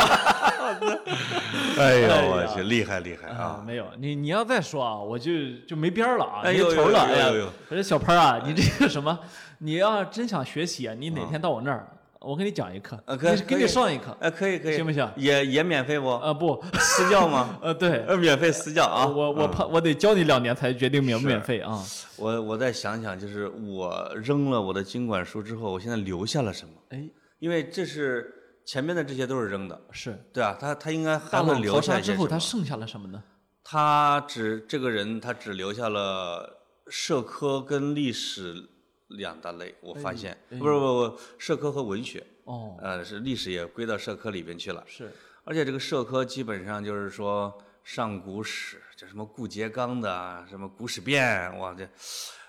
[1.78, 3.62] 哎呦我去，厉害厉害啊！
[3.66, 5.30] 没有你，你要再说啊，我就
[5.66, 7.00] 就没边了啊，没头了。
[7.00, 9.18] 哎呀，我说小潘啊，你这个什么，
[9.58, 11.86] 你要真想学习啊，你哪天到我那儿，
[12.20, 14.16] 我给你讲一课，可以给你上一课。
[14.20, 15.08] 哎，可以可以，行不行？
[15.16, 16.08] 也也免费不？
[16.18, 17.58] 呃不，私教吗？
[17.62, 19.06] 呃对，呃免费私教啊。
[19.06, 21.82] 我我怕我得教你两年才决定免不免费啊。
[22.16, 26.74] 我我再想想，就是我扔了我的经管书之后，我现在留下了什么？
[26.90, 27.02] 哎，
[27.38, 28.38] 因为这是。
[28.64, 30.24] 前面的这些都是扔的，是。
[30.32, 33.22] 对啊，他他应该还会留下一些之后他剩下了什么呢？
[33.64, 36.58] 他只这个人他只留下了
[36.88, 38.68] 社科跟历史
[39.08, 40.36] 两大类，我发现。
[40.50, 42.24] 不是不不社科和文学。
[42.44, 45.12] 哦，呃是历史也归到社科里边去了，是，
[45.44, 51.24] 而且这个社科基本上就是说上古史，叫什么顾颉刚的什么《古史辨》，
[51.58, 51.88] 哇这。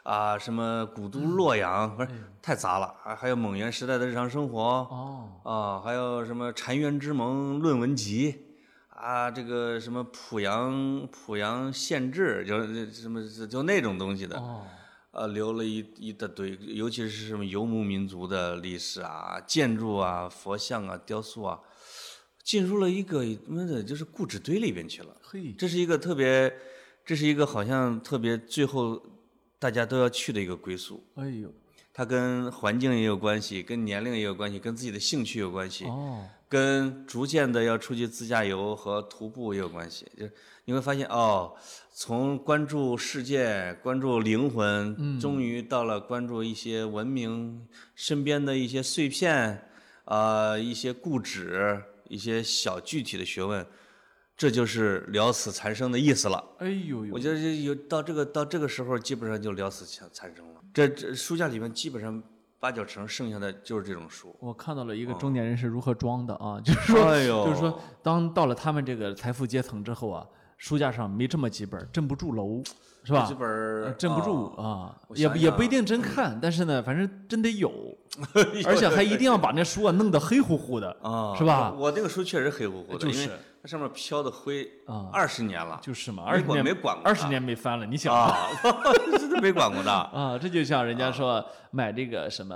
[0.03, 2.09] 啊，什么古都洛阳，不是
[2.41, 3.15] 太杂了啊！
[3.15, 8.35] 还有蒙元时代的日常生活哦，啊，还有什么澶渊之盟论文集
[8.89, 14.65] 啊，这个什么濮阳濮阳县志，就什么就那种东西的哦，
[15.11, 21.57] 呃，留了一一大堆，尤其是什么游牧民族的历史啊、建筑啊、佛像啊、雕塑啊，
[22.43, 25.15] 进入了一个妈的，就是故纸堆里边去了。
[25.21, 26.53] 嘿，这是一个特别，
[27.05, 29.01] 这是一个好像特别最后。
[29.63, 31.01] 大家都要去的一个归宿。
[31.15, 31.49] 哎呦，
[31.93, 35.85] 它跟环境也有关系，跟年龄也有关系，跟自己的兴趣有关系。
[35.85, 40.05] 哦，跟逐渐的要出去自驾游和徒步也有关系。
[40.17, 40.33] 就是
[40.65, 41.55] 你会发现，哦，
[41.93, 49.69] 从关注世界、关注灵魂，终于到了关注一些文明身边的一些碎片，
[50.03, 53.65] 啊，一些固执，一些小具体的学问。
[54.35, 56.43] 这就是了死残生的意思了。
[56.57, 57.13] 哎呦呦！
[57.13, 60.61] 我觉得有到这个到这个时候，基本上就了死残残生了。
[60.73, 62.21] 这这书架里面基本上
[62.59, 64.35] 八九成剩下的就是这种书。
[64.39, 70.25] 我看到了一个中年人是如何装的啊， 就是说，就是说，当到了他们这个财富阶层之后啊，
[70.57, 72.63] 书架上没这么几本，镇不住楼，
[73.03, 73.25] 是吧？
[73.25, 77.71] 几本镇不住啊，也也不一定真看，但是呢，反正真得有。
[78.65, 81.71] 而且还一定要把那书啊弄得黑乎乎的啊，是吧？
[81.71, 83.29] 我那个书确实黑乎乎的，就是
[83.63, 88.35] 它上面飘的灰啊，二十年了，就是嘛，二十年没管过，二十年没翻了，你想啊，
[89.17, 90.37] 真的没管过的 啊。
[90.37, 91.41] 这就像人家说
[91.71, 92.55] 买这个什么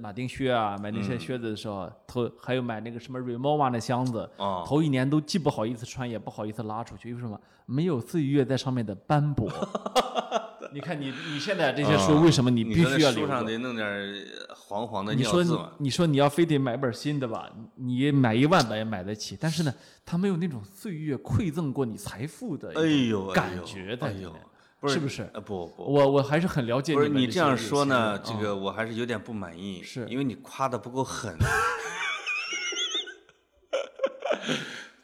[0.00, 4.28] 马丁靴啊，买那些靴子的时候，头还有买那个什么 Remova 的箱子，
[4.66, 7.38] 头一年都既不好意思穿，也不好意思拉出去，为什么？
[7.64, 9.48] 没有岁月在上面的斑驳。
[10.74, 13.86] 你看你你现在这些书，为什么你必须要书上得弄点
[14.68, 15.72] 黄黄的你说尿字嘛？
[15.78, 24.32] 你说你要非得买本新的吧，你买一万本也买得起，但是呢，它没有那种岁月馈赠过你财富的哎呦感觉在里面，
[24.78, 25.26] 不是不是？
[25.32, 31.34] 呃不不，我我还是很了解你不是你你这样说呢，这啊个我还是有点不满意，是因为你夸的不够狠。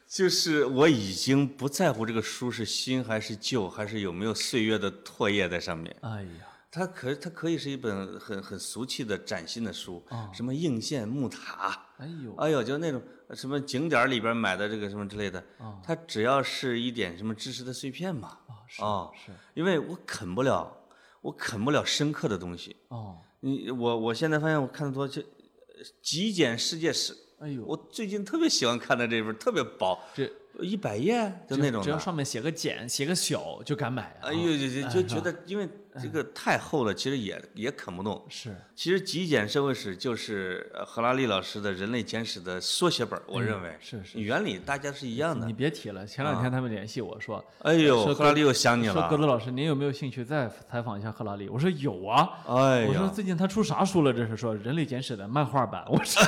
[0.07, 5.93] 就是我已经不在乎这个书是新还是旧，还是有没有岁月的唾液在上面。
[6.01, 6.45] 哎呀，
[6.75, 13.01] 它可它可以是一本很很俗气的崭新的书，哦什么应县木塔，哎呦，哎呦，就那种
[13.33, 18.27] 什么景点儿里边买的这个什么之类的，哦它只要是一点什么知识的碎片嘛。
[18.47, 20.75] 啊是哦是因为我啃不了，
[21.21, 22.75] 我啃不了深刻的东西。
[22.89, 27.15] 哦，你我我现在发现我看的多，就呃极简世界史。
[27.39, 31.83] 哎呦，我最近特别喜欢看的这本，特别薄，这一百页就那种的。
[31.83, 34.29] 只要上面写个简，写个小就敢买啊。
[34.29, 35.69] 哎呦，就就就觉得，因为
[36.01, 38.23] 这个太厚了，其实也也啃不动。
[38.29, 45.53] 是其实极简社会史就是呃赫拉利老师的人类简史的缩写本，我认为嗯是是原理大家是一样的你。
[45.53, 49.17] 别提了，前两天他们联系我说，哎呦，说赫拉利又想你了说格。
[49.17, 51.47] 子老师，您有没有兴趣再采访一下赫拉利？
[51.47, 52.29] 我说有啊。
[52.47, 54.11] 哎我说，最近他出啥书了？
[54.11, 55.85] 这是说《人类简史》的漫画版。
[55.87, 56.21] 我说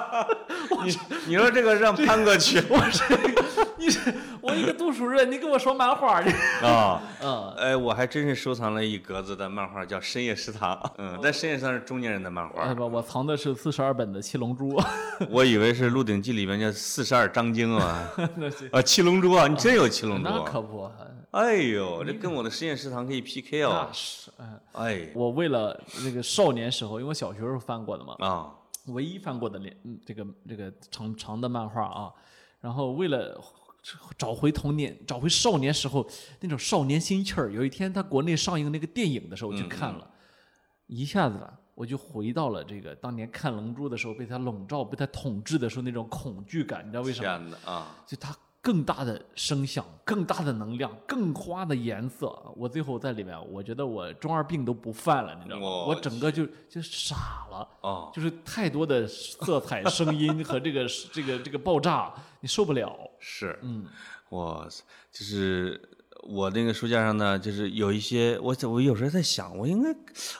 [0.84, 0.96] 你
[1.28, 2.60] 你说这个让潘哥去
[3.78, 6.32] 你是我一个读书人，你跟我说漫画的？
[6.66, 7.00] 啊？
[7.22, 10.76] 嗯，哎，我还真是收藏了一格子的漫画，叫《深夜食堂》。
[10.98, 14.72] 嗯，但《深夜食堂》是中年人的漫画，哎不，我藏的是四十二本的《七龙珠》
[15.30, 18.08] 我以为是《鹿鼎记》里面叫四十二章经啊。
[18.36, 20.44] 那是啊，七龙珠啊，你真有七龙珠那啊？
[20.46, 20.90] 可不，
[21.32, 23.88] 哎呦，这跟我的深夜食堂可以 PK 那哦。
[23.92, 24.30] 是。
[24.38, 28.52] 嗯，哎我为了那个少年时候，因为我小学时候翻过的嘛，啊，
[28.86, 32.12] 唯一翻过的连嗯这个这个长长的漫画啊，
[32.60, 33.38] 然后为了
[34.18, 36.08] 找回童年，找回少年时候
[36.40, 40.10] 那种少年心气儿，有一天他国内上映那个电影的时候我去看了，
[40.86, 47.38] 一下子吧，我就回到了这个当年看《龙珠》的时候被他笼罩、被他统治的时候那种恐惧感，你知道为什么？
[47.38, 47.96] 天哪啊！
[48.06, 48.34] 就它
[48.66, 55.62] 更大的声响、更大的能量、更花的颜色，我最后在里面，我觉得我中二病都不犯了，你知道吗？
[55.64, 57.68] 我我整个就就傻了。
[57.82, 62.92] 哦，就是太多的色彩、声音和这个 这个这个爆炸，你受不了。
[63.20, 63.86] 是，嗯，
[64.30, 64.68] 我
[65.12, 65.80] 就是
[66.24, 69.96] 我那个书架上呢，就是有一些，我我有时候在想，我应该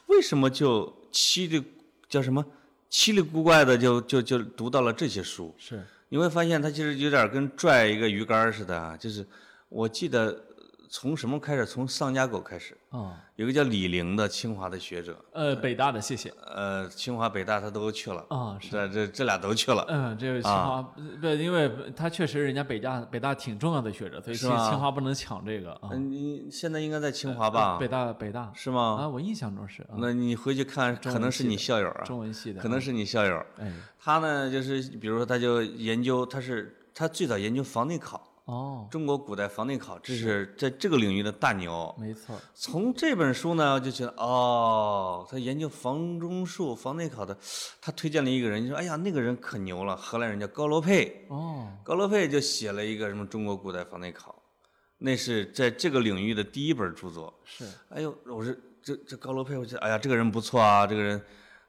[0.07, 1.63] 为什么就稀里
[2.09, 2.45] 叫什么
[2.91, 5.55] 稀里古怪的就就就读到了这些书？
[5.57, 9.27] 是你会发现它其实有点跟拽一个鱼竿似的，就是
[9.69, 10.46] 我记得
[10.89, 16.33] 从什么开始，从丧家狗开始，啊，有个叫李玲的清华的学者，呃，北大的，谢谢。
[16.47, 25.91] 呃，清华北大他都去了，啊，是，这这这俩都去了，嗯，这个清华不，因为他确实人家北大北大挺重要的学者，所以清清华不能抢这个啊。
[25.93, 27.77] 嗯，你现在应该在清华吧？
[27.79, 28.99] 北大北大是吗？
[29.01, 33.37] 啊，我印象中是啊，那你回去看，可能是你校友啊，中文系的，可能是你校友。
[33.59, 41.95] 哎，他呢，就是比如说，他就研究，他是他最早研究房内考，哦，中国古代房内考，这是在这个领域的大牛。
[41.99, 47.37] 没错，从这本书呢，我就觉得哦，他研究房中术、房内考的，
[47.81, 54.41] 他推荐了一个人，就说哎呀，那个人可牛了，荷兰人叫高罗佩，哦，高罗佩就写了一个什么中国古代房内考，
[54.99, 57.35] 那是在这个领域的第一本著作。
[57.45, 61.21] 是，哎呦，我说这这高罗佩，我觉得哎呀，这个人不错啊，这个人。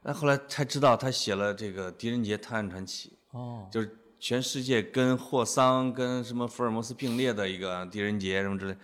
[0.04, 8.76] 那后来才知道，他写了这个《狄仁杰探案传奇》，哦，就是全世界跟霍桑、跟什么福尔摩斯并列的一个狄仁杰什么之类，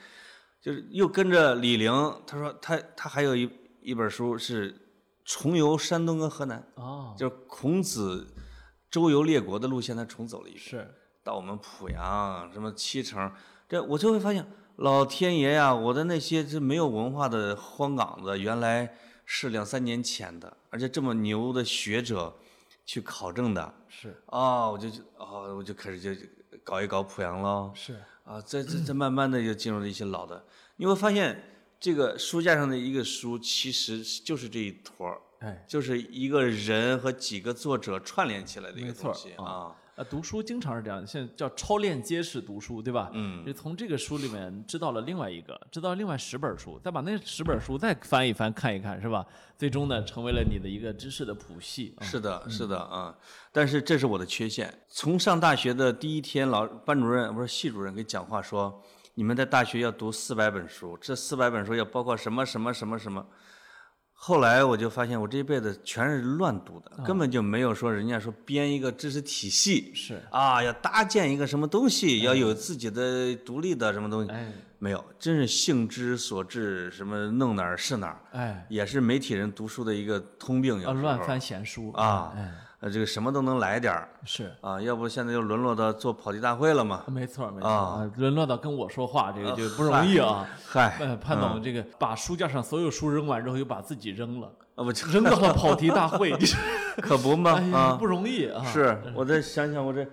[0.61, 1.91] 就是又跟着李陵。
[2.25, 3.49] 他说他他还有一
[3.81, 4.75] 一本书是
[5.25, 8.27] 重游山东跟河南，哦，就是孔子
[8.91, 10.63] 周游列国的路线，他重走了一遍。
[10.63, 13.31] 是，到我们濮阳什么七城，
[13.67, 22.35] 这我就会发现，老天爷呀，我的那些这没有文化的荒岗子，原来是两三年前的，而且这么牛的学者
[22.85, 26.09] 去考证的，是，啊、我就啊、我就开始就
[26.63, 31.41] 搞一搞濮阳喽，是，啊，再再再慢慢的就进入了一些老的，你会发现
[31.79, 43.09] 这个书架上的一个书，其实就是这一坨儿哎，就是一个人和几个作者串联起来的一个东西啊啊，呃，读书经常是这样，现在叫超链接式读书，对吧？
[43.13, 49.25] 嗯就从这个书里面知道了另外一个，知道另外十本书，再把那十本书再翻一翻看一看，是吧？
[49.57, 51.95] 最终呢，成为了你的一个知识的谱系。
[51.97, 53.15] 啊是的，是的啊，
[53.53, 54.77] 但是这是我的缺陷。
[54.89, 63.25] 从上大学的第一天，老班主任不是系主任给讲话说，你们在大学要读四百本书，这四百本书要包括什么什么什么什么。
[64.25, 80.81] 后来我就发现，我这一辈子全是乱读的，根本就没有说人家说编一个知识体系是，啊，要搭建一个什么东西，要有自己的独立的什么东西，哎，没有，真是性之所至，什么弄哪儿是哪儿，哎，也是媒体人读书的一个通病。
[80.81, 82.49] 有啊，时候乱翻闲书啊哎，
[82.83, 84.51] 呃，这个什么都能来点儿是。
[84.59, 87.05] 啊，要不现在就沦落到做跑题大会了嘛？
[87.07, 90.45] 没错，没错啊啊，沦落到跟我说话，这个就不容易啊。
[90.67, 96.33] 嗨，呃，潘总，这个把书架上所有书扔完之后，又把自己扔了，啊不，扔到了跑题大会，
[97.01, 97.95] 可不嘛哎，啊！
[97.97, 98.61] 不容易啊。
[98.65, 100.05] 是，我再想想，我这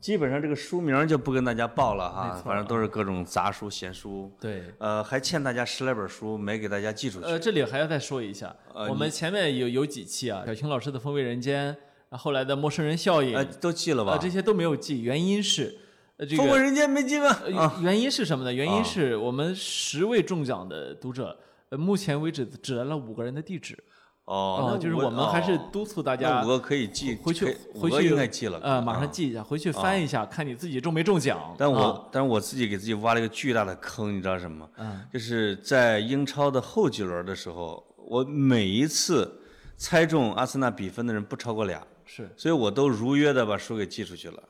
[0.00, 4.30] 基本上这个书名就不跟大家报了哈反正都是各种杂书、闲书。
[4.40, 7.26] 对，呃，还欠大家十来本书没给大家寄出去。
[7.26, 11.76] 呃，这里还要再说一下，呃我们前面有有几期啊，小青老师的《风味人间》，啊
[12.16, 14.18] 后来的《陌生人效应》呃，都记了吧啊，？
[14.18, 15.76] 这些都没有记，原因是，
[16.16, 17.36] 呃，这个风味人间没记吗？
[17.82, 18.52] 原因是什么呢？
[18.52, 21.38] 原因啊是我们十位中奖的读者，
[21.70, 23.76] 呃，目前为止只来了五个人的地址，
[24.24, 28.58] 哦，那就是我们还是哦督促大那家五个可以记，回去回去应该记了。
[28.62, 31.54] 呃，马啊上记一下，回去翻一下，看你自己中没中奖。
[31.58, 34.68] 但我、啊但是我自己给自己挖了一个巨大的坑，你知道什么吗？
[34.78, 39.40] 嗯就是在英超的后几轮的时候，我每一次
[39.76, 44.42] 猜中阿森纳比分的人不超过俩，是所以我都如约的把书给寄出去了。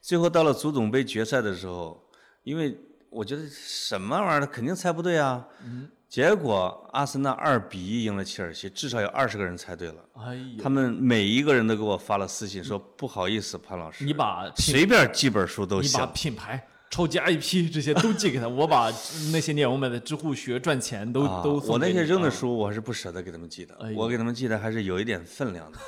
[0.00, 2.02] 最后到了足总杯决赛的时候，
[2.42, 2.76] 因为
[3.10, 9.94] 我觉得什么玩意儿肯定猜不对啊，嗯结果阿森纳二比一赢了切尔西，至少有二十个人猜对了。
[10.14, 16.04] 哎呀，他们每一个人都给我发了私信说不好意思，潘老师，你把随便寄本书都你把。
[16.06, 16.66] 品牌。
[16.90, 18.92] 超级 IP 这些都寄给他， 我把
[19.32, 23.74] 那些年我买的知乎学赚钱都、啊都送我那些扔的书，我还是不舍得给他们寄的。
[23.80, 25.78] 哎我给他们寄的还是有一点分量的，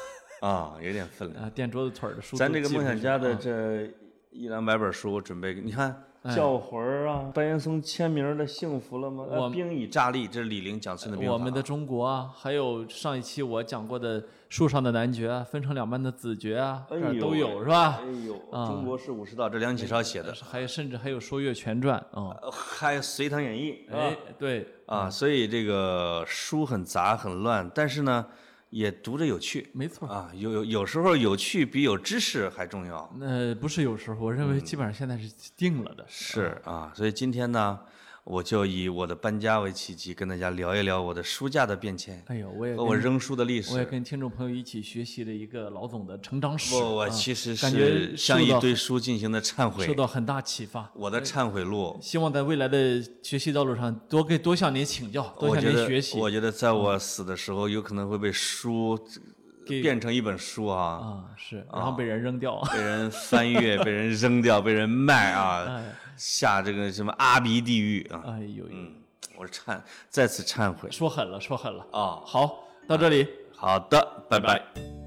[0.45, 1.45] 啊，有点分量。
[1.45, 3.91] 啊，垫桌子腿儿的书咱这个梦想家的啊这
[4.31, 9.25] 一两百本书，我准备，你看哎叫魂儿啊，白岩松签名的《幸福了吗》？
[9.27, 11.33] 我呃兵以诈立，这是李陵讲孙子兵法。
[11.33, 18.01] 我们的中国啊，还有上一期我讲过的树上的男爵啊，分成两半的子爵啊，这都有是吧？
[18.03, 28.27] 哎呦，啊中国是武士道，这梁启超写的，还有甚至还有《说岳全传》啊，呃还有《隋唐演义》哎啊，对，啊，所以这个书很杂很乱，但是呢，
[28.75, 30.09] 也读着有趣没错。
[30.09, 33.09] 啊，有有有时候有趣比有知识还重要。
[33.17, 36.05] 那不是有时候，我认为基本上现在是定了的。
[36.09, 37.79] 是啊，所以今天呢，
[38.25, 43.85] 我就以我的搬家为契机，跟大家聊一聊我的书架的变迁哎呦，我也和我扔书的历史我也。
[43.85, 46.75] 跟听众朋友一起学习了一个老总的成长史。
[46.75, 50.91] 我我啊其实感觉是向一堆书进行的忏悔受，到很大启发。
[50.95, 51.99] 我的忏悔录。
[52.01, 56.19] 希望在未来的学习道路上多给多向您请教，多向您学习。
[56.19, 62.61] 我觉得在我死的时候，有可能会被书给变成一本书啊，啊，是，然后被人扔掉。
[62.73, 65.85] 被人翻阅， 被人扔掉，被人卖啊，哎，
[66.17, 68.23] 下这个什么阿鼻地狱啊。
[68.27, 68.93] 哎呦呦，嗯，
[69.37, 71.85] 我是忏，再次忏悔说狠了，说狠了。
[71.93, 72.21] 啊。
[72.25, 73.27] 好，到这里。
[73.57, 75.04] 好的，拜拜拜